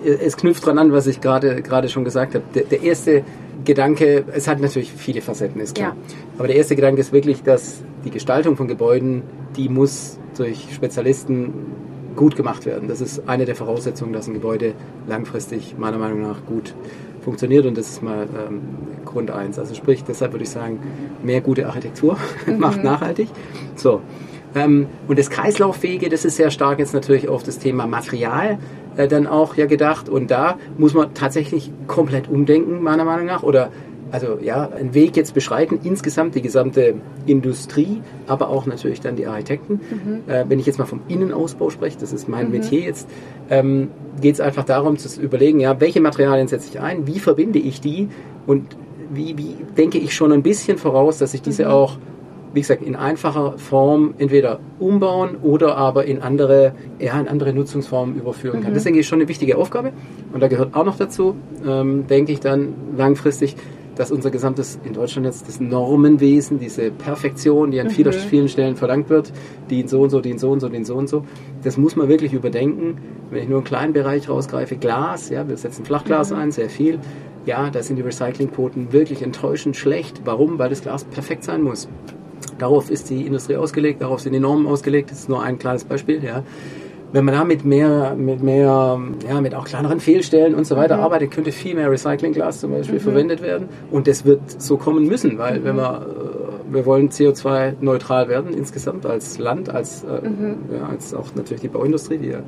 Es 0.02 0.38
knüpft 0.38 0.62
daran 0.62 0.78
an, 0.78 0.92
was 0.92 1.06
ich 1.06 1.20
gerade, 1.20 1.60
gerade 1.60 1.90
schon 1.90 2.04
gesagt 2.04 2.34
habe. 2.34 2.42
Der, 2.54 2.62
der 2.62 2.82
erste 2.82 3.22
Gedanke, 3.64 4.24
es 4.32 4.48
hat 4.48 4.58
natürlich 4.58 4.92
viele 4.92 5.20
Facetten, 5.20 5.60
ist 5.60 5.74
klar. 5.74 5.94
Ja. 5.94 6.14
Aber 6.38 6.46
der 6.46 6.56
erste 6.56 6.74
Gedanke 6.74 7.02
ist 7.02 7.12
wirklich, 7.12 7.42
dass 7.42 7.82
die 8.04 8.10
Gestaltung 8.10 8.56
von 8.56 8.66
Gebäuden, 8.66 9.22
die 9.56 9.68
muss 9.68 10.18
durch 10.36 10.68
Spezialisten 10.72 11.52
gut 12.16 12.36
gemacht 12.36 12.66
werden. 12.66 12.88
Das 12.88 13.00
ist 13.00 13.28
eine 13.28 13.44
der 13.44 13.56
Voraussetzungen, 13.56 14.12
dass 14.12 14.28
ein 14.28 14.34
Gebäude 14.34 14.74
langfristig 15.06 15.76
meiner 15.78 15.98
Meinung 15.98 16.22
nach 16.22 16.44
gut 16.46 16.74
funktioniert 17.22 17.66
und 17.66 17.76
das 17.76 17.88
ist 17.88 18.02
mal 18.02 18.26
ähm, 18.46 18.60
Grund 19.04 19.30
eins. 19.30 19.58
Also 19.58 19.74
sprich, 19.74 20.04
deshalb 20.04 20.32
würde 20.32 20.44
ich 20.44 20.50
sagen, 20.50 20.80
mehr 21.22 21.40
gute 21.40 21.66
Architektur 21.66 22.16
macht 22.58 22.78
mhm. 22.78 22.84
nachhaltig. 22.84 23.28
So. 23.76 24.00
Ähm, 24.54 24.86
und 25.06 25.18
das 25.18 25.30
Kreislauffähige, 25.30 26.08
das 26.08 26.24
ist 26.24 26.36
sehr 26.36 26.50
stark 26.50 26.78
jetzt 26.78 26.94
natürlich 26.94 27.28
auf 27.28 27.42
das 27.42 27.58
Thema 27.58 27.86
Material 27.86 28.58
äh, 28.96 29.06
dann 29.06 29.26
auch 29.26 29.54
ja 29.56 29.66
gedacht 29.66 30.08
und 30.08 30.30
da 30.30 30.58
muss 30.76 30.94
man 30.94 31.14
tatsächlich 31.14 31.70
komplett 31.86 32.28
umdenken, 32.28 32.82
meiner 32.82 33.04
Meinung 33.04 33.26
nach, 33.26 33.42
oder 33.42 33.70
also 34.12 34.38
ja, 34.40 34.68
einen 34.68 34.94
Weg 34.94 35.16
jetzt 35.16 35.34
beschreiten, 35.34 35.80
insgesamt 35.82 36.34
die 36.34 36.42
gesamte 36.42 36.94
Industrie, 37.26 38.00
aber 38.26 38.48
auch 38.48 38.66
natürlich 38.66 39.00
dann 39.00 39.16
die 39.16 39.26
Architekten. 39.26 39.74
Mhm. 39.74 40.32
Äh, 40.32 40.44
wenn 40.48 40.58
ich 40.58 40.66
jetzt 40.66 40.78
mal 40.78 40.86
vom 40.86 41.00
Innenausbau 41.08 41.70
spreche, 41.70 41.98
das 41.98 42.12
ist 42.12 42.28
mein 42.28 42.46
mhm. 42.46 42.52
Metier 42.52 42.80
jetzt, 42.80 43.08
ähm, 43.48 43.88
geht 44.20 44.34
es 44.34 44.40
einfach 44.40 44.64
darum 44.64 44.96
zu 44.96 45.20
überlegen, 45.20 45.60
ja, 45.60 45.80
welche 45.80 46.00
Materialien 46.00 46.48
setze 46.48 46.68
ich 46.70 46.80
ein, 46.80 47.06
wie 47.06 47.18
verbinde 47.18 47.58
ich 47.58 47.80
die 47.80 48.08
und 48.46 48.76
wie, 49.12 49.36
wie 49.36 49.56
denke 49.76 49.98
ich 49.98 50.14
schon 50.14 50.32
ein 50.32 50.42
bisschen 50.42 50.78
voraus, 50.78 51.18
dass 51.18 51.34
ich 51.34 51.42
diese 51.42 51.64
mhm. 51.64 51.70
auch 51.70 51.98
wie 52.52 52.60
gesagt, 52.60 52.82
in 52.82 52.96
einfacher 52.96 53.58
Form 53.58 54.14
entweder 54.18 54.58
umbauen 54.78 55.36
oder 55.42 55.76
aber 55.76 56.04
in 56.04 56.20
andere, 56.20 56.74
ja, 56.98 57.18
in 57.20 57.28
andere 57.28 57.52
Nutzungsformen 57.52 58.16
überführen 58.16 58.60
kann. 58.60 58.70
Mhm. 58.70 58.74
Das 58.74 58.84
denke 58.84 59.00
ich 59.00 59.06
schon 59.06 59.20
eine 59.20 59.28
wichtige 59.28 59.56
Aufgabe. 59.56 59.92
Und 60.32 60.40
da 60.40 60.48
gehört 60.48 60.74
auch 60.74 60.84
noch 60.84 60.96
dazu, 60.96 61.36
ähm, 61.66 62.06
denke 62.08 62.32
ich 62.32 62.40
dann 62.40 62.74
langfristig, 62.96 63.56
dass 64.00 64.10
unser 64.10 64.30
gesamtes, 64.30 64.80
in 64.82 64.94
Deutschland 64.94 65.26
jetzt 65.26 65.46
das 65.46 65.60
Normenwesen, 65.60 66.58
diese 66.58 66.90
Perfektion, 66.90 67.70
die 67.70 67.80
an 67.80 67.88
mhm. 67.88 67.90
vielen, 67.90 68.12
vielen 68.14 68.48
Stellen 68.48 68.74
verlangt 68.74 69.10
wird, 69.10 69.30
die 69.68 69.80
in 69.80 69.88
so 69.88 70.00
und 70.00 70.08
so, 70.08 70.22
die 70.22 70.30
in 70.30 70.38
so 70.38 70.50
und 70.50 70.60
so, 70.60 70.70
die 70.70 70.76
in 70.76 70.86
so 70.86 70.94
und 70.96 71.06
so, 71.06 71.26
das 71.62 71.76
muss 71.76 71.96
man 71.96 72.08
wirklich 72.08 72.32
überdenken. 72.32 72.96
Wenn 73.28 73.42
ich 73.42 73.48
nur 73.50 73.58
einen 73.58 73.66
kleinen 73.66 73.92
Bereich 73.92 74.26
rausgreife, 74.30 74.76
Glas, 74.76 75.28
ja, 75.28 75.46
wir 75.46 75.54
setzen 75.58 75.84
Flachglas 75.84 76.30
mhm. 76.30 76.38
ein, 76.38 76.50
sehr 76.50 76.70
viel. 76.70 76.98
Ja, 77.44 77.68
da 77.68 77.82
sind 77.82 77.96
die 77.96 78.02
Recyclingquoten 78.02 78.90
wirklich 78.94 79.20
enttäuschend 79.20 79.76
schlecht. 79.76 80.22
Warum? 80.24 80.58
Weil 80.58 80.70
das 80.70 80.80
Glas 80.80 81.04
perfekt 81.04 81.44
sein 81.44 81.60
muss. 81.60 81.86
Darauf 82.56 82.90
ist 82.90 83.10
die 83.10 83.26
Industrie 83.26 83.56
ausgelegt, 83.56 84.00
darauf 84.00 84.20
sind 84.20 84.32
die 84.32 84.40
Normen 84.40 84.66
ausgelegt. 84.66 85.10
Das 85.10 85.18
ist 85.18 85.28
nur 85.28 85.42
ein 85.42 85.58
kleines 85.58 85.84
Beispiel, 85.84 86.24
ja 86.24 86.42
wenn 87.12 87.24
man 87.24 87.34
da 87.34 87.44
mit 87.44 87.64
mehr, 87.64 88.14
mit 88.16 88.42
mehr, 88.42 89.00
ja, 89.28 89.40
mit 89.40 89.54
auch 89.54 89.64
kleineren 89.64 90.00
Fehlstellen 90.00 90.54
und 90.54 90.66
so 90.66 90.76
weiter 90.76 90.98
mhm. 90.98 91.02
arbeitet, 91.02 91.30
könnte 91.32 91.50
viel 91.50 91.74
mehr 91.74 91.90
Recyclingglas 91.90 92.60
zum 92.60 92.70
Beispiel 92.70 92.98
mhm. 92.98 93.02
verwendet 93.02 93.42
werden. 93.42 93.68
Und 93.90 94.06
das 94.06 94.24
wird 94.24 94.40
so 94.60 94.76
kommen 94.76 95.06
müssen, 95.06 95.38
weil 95.38 95.60
mhm. 95.60 95.64
wenn 95.64 95.76
wir, 95.76 96.06
äh, 96.06 96.74
wir 96.74 96.86
wollen 96.86 97.08
CO2-neutral 97.08 98.28
werden 98.28 98.54
insgesamt 98.54 99.06
als 99.06 99.38
Land, 99.38 99.70
als, 99.70 100.04
äh, 100.04 100.28
mhm. 100.28 100.56
ja, 100.72 100.88
als 100.88 101.12
auch 101.12 101.34
natürlich 101.34 101.62
die 101.62 101.68
Bauindustrie, 101.68 102.18
die 102.18 102.28
ja 102.28 102.40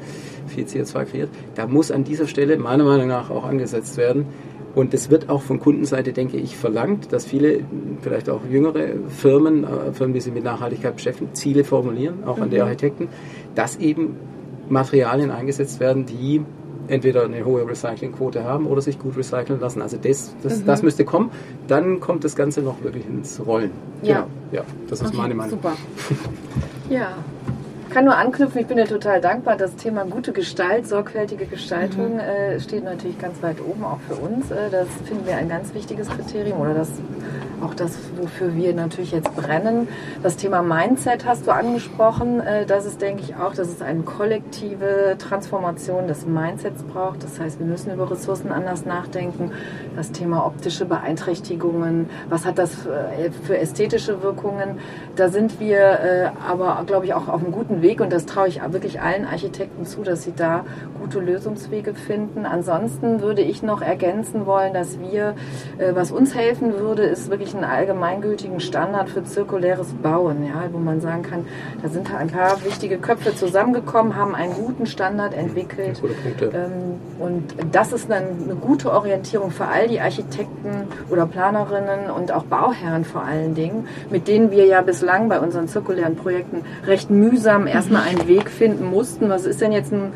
viel 0.46 0.64
CO2 0.64 1.04
kreiert, 1.06 1.30
da 1.56 1.66
muss 1.66 1.90
an 1.90 2.04
dieser 2.04 2.28
Stelle 2.28 2.56
meiner 2.56 2.84
Meinung 2.84 3.08
nach 3.08 3.30
auch 3.30 3.44
angesetzt 3.44 3.96
werden. 3.96 4.26
Und 4.74 4.94
es 4.94 5.10
wird 5.10 5.28
auch 5.28 5.42
von 5.42 5.60
Kundenseite, 5.60 6.14
denke 6.14 6.38
ich, 6.38 6.56
verlangt, 6.56 7.12
dass 7.12 7.26
viele, 7.26 7.60
vielleicht 8.00 8.30
auch 8.30 8.40
jüngere 8.50 8.94
Firmen, 9.08 9.64
äh, 9.64 9.92
Firmen, 9.92 10.14
die 10.14 10.20
sich 10.20 10.32
mit 10.32 10.44
Nachhaltigkeit 10.44 10.96
beschäftigen, 10.96 11.34
Ziele 11.34 11.64
formulieren, 11.64 12.24
auch 12.24 12.38
an 12.38 12.48
die 12.48 12.56
mhm. 12.56 12.62
Architekten, 12.62 13.08
dass 13.54 13.76
eben 13.76 14.16
Materialien 14.68 15.30
eingesetzt 15.30 15.80
werden, 15.80 16.06
die 16.06 16.42
entweder 16.88 17.24
eine 17.24 17.44
hohe 17.44 17.66
Recyclingquote 17.66 18.44
haben 18.44 18.66
oder 18.66 18.80
sich 18.80 18.98
gut 18.98 19.16
recyceln 19.16 19.60
lassen. 19.60 19.82
Also 19.82 19.96
das, 19.96 20.34
das, 20.42 20.58
mhm. 20.58 20.66
das 20.66 20.82
müsste 20.82 21.04
kommen. 21.04 21.30
Dann 21.68 22.00
kommt 22.00 22.24
das 22.24 22.36
Ganze 22.36 22.60
noch 22.60 22.82
wirklich 22.82 23.06
ins 23.06 23.44
Rollen. 23.44 23.70
Ja. 24.02 24.14
Genau. 24.14 24.26
Ja, 24.52 24.62
das 24.88 25.00
ist 25.00 25.08
okay, 25.08 25.16
meine 25.16 25.34
Meinung. 25.34 25.50
Super. 25.50 25.72
ja, 26.90 27.14
kann 27.92 28.06
nur 28.06 28.16
anknüpfen, 28.16 28.60
ich 28.60 28.66
bin 28.66 28.78
dir 28.78 28.86
total 28.86 29.20
dankbar. 29.20 29.56
Das 29.56 29.76
Thema 29.76 30.04
gute 30.04 30.32
Gestalt, 30.32 30.86
sorgfältige 30.86 31.44
Gestaltung 31.46 32.14
mhm. 32.14 32.20
äh, 32.20 32.58
steht 32.60 32.84
natürlich 32.84 33.18
ganz 33.18 33.42
weit 33.42 33.60
oben 33.60 33.84
auch 33.84 33.98
für 34.08 34.14
uns. 34.14 34.50
Äh, 34.50 34.70
das 34.70 34.88
finden 35.04 35.26
wir 35.26 35.36
ein 35.36 35.48
ganz 35.48 35.74
wichtiges 35.74 36.08
Kriterium 36.08 36.60
oder 36.60 36.74
das 36.74 36.90
auch 37.62 37.74
das, 37.74 37.96
wofür 38.16 38.54
wir 38.54 38.74
natürlich 38.74 39.12
jetzt 39.12 39.34
brennen. 39.34 39.88
Das 40.22 40.36
Thema 40.36 40.62
Mindset 40.62 41.24
hast 41.26 41.46
du 41.46 41.52
angesprochen. 41.52 42.40
Äh, 42.40 42.66
das 42.66 42.86
ist, 42.86 43.00
denke 43.00 43.22
ich, 43.22 43.36
auch, 43.36 43.54
dass 43.54 43.68
es 43.68 43.82
eine 43.82 44.02
kollektive 44.02 45.16
Transformation 45.18 46.06
des 46.06 46.26
Mindsets 46.26 46.82
braucht. 46.82 47.22
Das 47.22 47.38
heißt, 47.38 47.58
wir 47.58 47.66
müssen 47.66 47.92
über 47.92 48.10
Ressourcen 48.10 48.50
anders 48.50 48.84
nachdenken. 48.84 49.52
Das 49.96 50.12
Thema 50.12 50.46
optische 50.46 50.84
Beeinträchtigungen, 50.84 52.08
was 52.28 52.44
hat 52.44 52.58
das 52.58 52.74
für 52.74 53.58
ästhetische 53.58 54.22
Wirkungen? 54.22 54.78
Da 55.16 55.28
sind 55.28 55.60
wir 55.60 55.78
äh, 55.78 56.30
aber, 56.48 56.82
glaube 56.86 57.06
ich, 57.06 57.14
auch 57.14 57.28
auf 57.28 57.42
einem 57.42 57.52
guten 57.52 57.82
Weg 57.82 58.00
und 58.00 58.12
das 58.12 58.26
traue 58.26 58.48
ich 58.48 58.60
wirklich 58.72 59.00
allen 59.00 59.26
Architekten 59.26 59.84
zu, 59.84 60.02
dass 60.02 60.22
sie 60.22 60.32
da 60.34 60.64
gute 61.00 61.20
Lösungswege 61.20 61.94
finden. 61.94 62.46
Ansonsten 62.46 63.20
würde 63.20 63.42
ich 63.42 63.62
noch 63.62 63.82
ergänzen 63.82 64.46
wollen, 64.46 64.72
dass 64.74 64.98
wir, 65.00 65.34
äh, 65.78 65.94
was 65.94 66.10
uns 66.10 66.34
helfen 66.34 66.78
würde, 66.78 67.02
ist 67.02 67.30
wirklich 67.30 67.51
einen 67.54 67.64
allgemeingültigen 67.64 68.60
Standard 68.60 69.08
für 69.08 69.24
zirkuläres 69.24 69.88
Bauen, 70.02 70.44
ja, 70.44 70.64
wo 70.72 70.78
man 70.78 71.00
sagen 71.00 71.22
kann, 71.22 71.46
da 71.82 71.88
sind 71.88 72.12
ein 72.14 72.28
paar 72.28 72.64
wichtige 72.64 72.98
Köpfe 72.98 73.34
zusammengekommen, 73.34 74.16
haben 74.16 74.34
einen 74.34 74.54
guten 74.54 74.86
Standard 74.86 75.34
entwickelt. 75.34 76.02
Ähm, 76.40 77.00
und 77.18 77.54
das 77.72 77.92
ist 77.92 78.10
dann 78.10 78.24
eine 78.44 78.54
gute 78.54 78.92
Orientierung 78.92 79.50
für 79.50 79.66
all 79.66 79.88
die 79.88 80.00
Architekten 80.00 80.88
oder 81.10 81.26
Planerinnen 81.26 82.10
und 82.10 82.32
auch 82.32 82.44
Bauherren 82.44 83.04
vor 83.04 83.22
allen 83.22 83.54
Dingen, 83.54 83.88
mit 84.10 84.28
denen 84.28 84.50
wir 84.50 84.66
ja 84.66 84.82
bislang 84.82 85.28
bei 85.28 85.40
unseren 85.40 85.68
zirkulären 85.68 86.16
Projekten 86.16 86.62
recht 86.86 87.10
mühsam 87.10 87.66
erstmal 87.66 88.02
einen 88.02 88.28
Weg 88.28 88.50
finden 88.50 88.84
mussten. 88.84 89.28
Was 89.28 89.46
ist 89.46 89.60
denn 89.60 89.72
jetzt 89.72 89.92
ein 89.92 90.12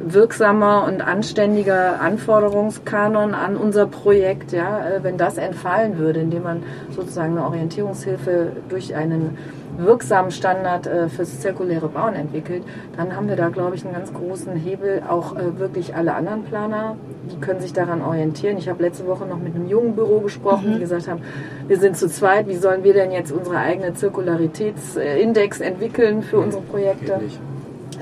wirksamer 0.00 0.84
und 0.84 1.00
anständiger 1.00 2.00
Anforderungskanon 2.00 3.34
an 3.34 3.56
unser 3.56 3.86
Projekt, 3.86 4.52
ja, 4.52 4.78
äh, 4.88 5.02
wenn 5.02 5.16
das 5.16 5.38
entfallen 5.38 5.98
würde, 5.98 6.20
indem 6.20 6.44
man 6.44 6.62
sozusagen 6.90 7.36
eine 7.36 7.46
Orientierungshilfe 7.46 8.52
durch 8.68 8.94
einen 8.94 9.38
wirksamen 9.76 10.30
Standard 10.30 10.86
äh, 10.86 11.08
fürs 11.08 11.40
zirkuläre 11.40 11.88
Bauen 11.88 12.14
entwickelt, 12.14 12.64
dann 12.96 13.14
haben 13.14 13.28
wir 13.28 13.36
da, 13.36 13.48
glaube 13.48 13.76
ich, 13.76 13.84
einen 13.84 13.94
ganz 13.94 14.12
großen 14.12 14.54
Hebel. 14.54 15.02
Auch 15.08 15.36
äh, 15.36 15.58
wirklich 15.58 15.94
alle 15.94 16.14
anderen 16.14 16.44
Planer, 16.44 16.96
die 17.32 17.40
können 17.40 17.60
sich 17.60 17.72
daran 17.72 18.02
orientieren. 18.02 18.58
Ich 18.58 18.68
habe 18.68 18.82
letzte 18.82 19.06
Woche 19.06 19.24
noch 19.26 19.38
mit 19.38 19.54
einem 19.54 19.68
jungen 19.68 19.94
Büro 19.94 20.20
gesprochen, 20.20 20.70
mhm. 20.70 20.74
die 20.74 20.80
gesagt 20.80 21.08
haben, 21.08 21.22
wir 21.66 21.78
sind 21.78 21.96
zu 21.96 22.08
zweit, 22.08 22.48
wie 22.48 22.56
sollen 22.56 22.82
wir 22.82 22.92
denn 22.92 23.12
jetzt 23.12 23.30
unsere 23.30 23.58
eigene 23.58 23.94
Zirkularitätsindex 23.94 25.60
entwickeln 25.60 26.22
für 26.22 26.38
unsere 26.38 26.62
Projekte? 26.62 27.20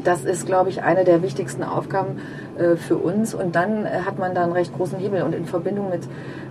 Das 0.07 0.25
ist, 0.25 0.47
glaube 0.47 0.71
ich, 0.71 0.83
eine 0.83 1.05
der 1.05 1.23
wichtigsten 1.23 1.65
Aufgaben 1.65 2.21
äh, 2.59 2.77
für 2.77 2.97
uns. 2.97 3.35
Und 3.35 3.57
dann 3.57 3.85
äh, 3.85 4.03
hat 4.05 4.19
man 4.19 4.35
da 4.35 4.45
einen 4.45 4.53
recht 4.53 4.73
großen 4.73 4.99
Hebel. 4.99 5.23
Und 5.23 5.35
in 5.35 5.47
Verbindung 5.47 5.91
mit 5.91 6.03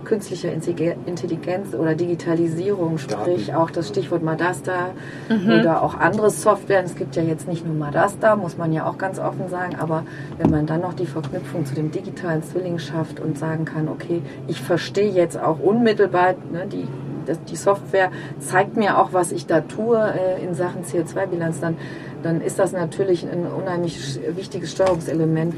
künstlicher 0.04 0.52
Intelligenz 0.52 1.74
oder 1.74 1.94
Digitalisierung, 1.94 2.98
sprich 2.98 3.54
auch 3.54 3.70
das 3.70 3.88
Stichwort 3.88 4.22
Madasta 4.22 4.90
mhm. 5.28 5.60
oder 5.60 5.82
auch 5.82 5.94
andere 5.94 6.30
Software. 6.30 6.84
Es 6.84 6.94
gibt 6.94 7.16
ja 7.16 7.22
jetzt 7.22 7.48
nicht 7.48 7.66
nur 7.66 7.74
Madasta, 7.74 8.36
muss 8.36 8.56
man 8.56 8.72
ja 8.72 8.86
auch 8.86 8.98
ganz 8.98 9.18
offen 9.18 9.48
sagen, 9.48 9.76
aber 9.80 10.04
wenn 10.38 10.50
man 10.50 10.66
dann 10.66 10.82
noch 10.82 10.94
die 10.94 11.06
Verknüpfung 11.06 11.66
zu 11.66 11.74
dem 11.74 11.90
digitalen 11.90 12.42
Zwilling 12.42 12.78
schafft 12.78 13.18
und 13.18 13.36
sagen 13.36 13.64
kann, 13.64 13.88
okay, 13.88 14.22
ich 14.46 14.62
verstehe 14.62 15.10
jetzt 15.10 15.38
auch 15.38 15.58
unmittelbar 15.58 16.34
ne, 16.52 16.66
die 16.70 16.86
die 17.48 17.56
Software 17.56 18.10
zeigt 18.38 18.76
mir 18.76 18.98
auch, 18.98 19.12
was 19.12 19.32
ich 19.32 19.46
da 19.46 19.60
tue 19.60 19.98
äh, 19.98 20.44
in 20.44 20.54
Sachen 20.54 20.84
CO2-Bilanz, 20.84 21.60
dann 21.60 21.76
dann 22.22 22.40
ist 22.40 22.58
das 22.58 22.72
natürlich 22.72 23.24
ein 23.24 23.46
unheimlich 23.46 24.18
wichtiges 24.34 24.72
Steuerungselement, 24.72 25.54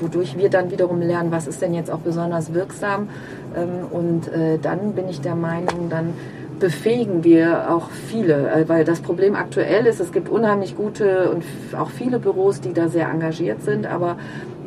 wodurch 0.00 0.36
wir 0.36 0.50
dann 0.50 0.70
wiederum 0.70 1.00
lernen, 1.00 1.30
was 1.30 1.46
ist 1.46 1.62
denn 1.62 1.74
jetzt 1.74 1.90
auch 1.90 2.00
besonders 2.00 2.52
wirksam. 2.52 3.08
Ähm, 3.56 3.86
und 3.90 4.28
äh, 4.28 4.58
dann 4.58 4.94
bin 4.94 5.08
ich 5.08 5.20
der 5.20 5.36
Meinung, 5.36 5.88
dann 5.88 6.14
befähigen 6.58 7.22
wir 7.22 7.70
auch 7.70 7.88
viele, 7.90 8.50
äh, 8.50 8.68
weil 8.68 8.84
das 8.84 9.00
Problem 9.00 9.36
aktuell 9.36 9.86
ist, 9.86 10.00
es 10.00 10.10
gibt 10.12 10.28
unheimlich 10.28 10.76
gute 10.76 11.30
und 11.30 11.44
auch 11.78 11.90
viele 11.90 12.18
Büros, 12.18 12.60
die 12.60 12.72
da 12.72 12.88
sehr 12.88 13.08
engagiert 13.08 13.62
sind, 13.62 13.86
aber 13.86 14.16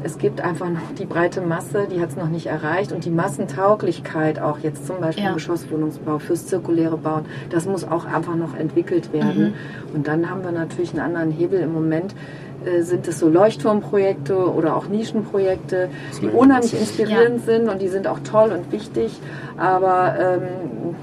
es 0.03 0.17
gibt 0.17 0.41
einfach 0.41 0.69
noch 0.69 0.93
die 0.97 1.05
breite 1.05 1.41
Masse, 1.41 1.87
die 1.91 2.01
hat 2.01 2.09
es 2.09 2.15
noch 2.15 2.29
nicht 2.29 2.47
erreicht 2.47 2.91
und 2.91 3.05
die 3.05 3.09
Massentauglichkeit 3.09 4.39
auch 4.39 4.59
jetzt 4.59 4.87
zum 4.87 4.99
Beispiel 4.99 5.23
ja. 5.23 5.29
im 5.29 5.35
Geschosswohnungsbau 5.35 6.19
fürs 6.19 6.47
zirkuläre 6.47 6.97
Bauen, 6.97 7.25
das 7.49 7.65
muss 7.65 7.83
auch 7.83 8.05
einfach 8.05 8.35
noch 8.35 8.55
entwickelt 8.55 9.13
werden. 9.13 9.49
Mhm. 9.49 9.95
Und 9.95 10.07
dann 10.07 10.29
haben 10.29 10.43
wir 10.43 10.51
natürlich 10.51 10.91
einen 10.91 11.01
anderen 11.01 11.31
Hebel 11.31 11.59
im 11.59 11.73
Moment 11.73 12.15
äh, 12.65 12.81
sind 12.81 13.07
es 13.07 13.19
so 13.19 13.27
Leuchtturmprojekte 13.27 14.35
oder 14.35 14.75
auch 14.75 14.87
Nischenprojekte, 14.87 15.89
die 16.21 16.27
unheimlich 16.27 16.79
inspirierend 16.79 17.45
ja. 17.47 17.53
sind 17.53 17.69
und 17.69 17.81
die 17.81 17.87
sind 17.87 18.07
auch 18.07 18.19
toll 18.19 18.51
und 18.51 18.71
wichtig. 18.71 19.19
Aber 19.57 20.15
ähm, 20.19 20.95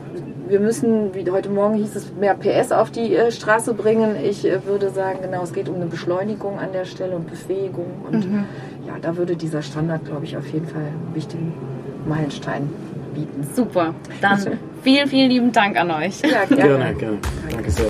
wir 0.48 0.60
müssen, 0.60 1.14
wie 1.14 1.28
heute 1.30 1.50
Morgen 1.50 1.74
hieß 1.74 1.96
es, 1.96 2.12
mehr 2.14 2.34
PS 2.34 2.72
auf 2.72 2.90
die 2.90 3.14
äh, 3.14 3.30
Straße 3.30 3.74
bringen. 3.74 4.16
Ich 4.22 4.46
äh, 4.46 4.64
würde 4.64 4.90
sagen, 4.90 5.20
genau, 5.22 5.42
es 5.42 5.52
geht 5.52 5.68
um 5.68 5.76
eine 5.76 5.86
Beschleunigung 5.86 6.58
an 6.58 6.72
der 6.72 6.84
Stelle 6.84 7.16
und 7.16 7.28
Befähigung. 7.28 7.86
Und 8.06 8.30
mhm. 8.30 8.44
ja, 8.86 8.94
da 9.00 9.16
würde 9.16 9.36
dieser 9.36 9.62
Standard, 9.62 10.04
glaube 10.04 10.24
ich, 10.24 10.36
auf 10.36 10.46
jeden 10.48 10.66
Fall 10.66 10.82
einen 10.82 11.14
wichtigen 11.14 11.54
Meilenstein 12.06 12.68
bieten. 13.14 13.46
Super. 13.54 13.94
Dann 14.20 14.58
vielen, 14.82 15.08
vielen 15.08 15.30
lieben 15.30 15.52
Dank 15.52 15.76
an 15.76 15.90
euch. 15.90 16.20
Ja, 16.22 16.44
gerne. 16.44 16.62
gerne, 16.62 16.94
gerne. 16.94 17.18
Danke 17.50 17.70
sehr. 17.70 17.88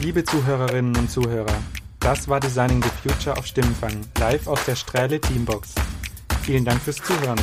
Liebe 0.00 0.24
Zuhörerinnen 0.24 0.96
und 0.96 1.10
Zuhörer, 1.10 1.54
Das 2.00 2.28
war 2.28 2.38
Designing 2.38 2.82
the 2.82 3.08
Future 3.08 3.38
auf 3.38 3.46
Stimmenfang, 3.46 3.92
live 4.18 4.46
aus 4.46 4.62
der 4.66 4.76
Strähle 4.76 5.18
Teambox. 5.20 5.74
Vielen 6.42 6.64
Dank 6.66 6.82
fürs 6.82 6.96
Zuhören. 6.96 7.40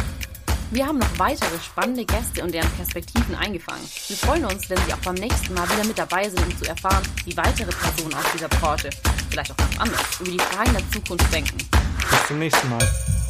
Wir 0.73 0.87
haben 0.87 0.99
noch 0.99 1.19
weitere 1.19 1.59
spannende 1.59 2.05
Gäste 2.05 2.41
und 2.41 2.53
deren 2.53 2.71
Perspektiven 2.71 3.35
eingefangen. 3.35 3.83
Wir 4.07 4.15
freuen 4.15 4.45
uns, 4.45 4.69
wenn 4.69 4.77
Sie 4.87 4.93
auch 4.93 4.99
beim 4.99 5.15
nächsten 5.15 5.53
Mal 5.53 5.69
wieder 5.69 5.83
mit 5.83 5.97
dabei 5.97 6.29
sind, 6.29 6.41
um 6.45 6.57
zu 6.57 6.65
erfahren, 6.65 7.03
wie 7.25 7.35
weitere 7.35 7.71
Personen 7.73 8.13
aus 8.13 8.23
dieser 8.33 8.47
Branche, 8.47 8.89
vielleicht 9.29 9.51
auch 9.51 9.57
ganz 9.57 9.77
anders, 9.77 10.01
über 10.21 10.31
die 10.31 10.39
Fragen 10.39 10.71
der 10.71 10.91
Zukunft 10.91 11.33
denken. 11.33 11.57
Bis 11.57 12.27
zum 12.27 12.39
nächsten 12.39 12.69
Mal. 12.69 13.20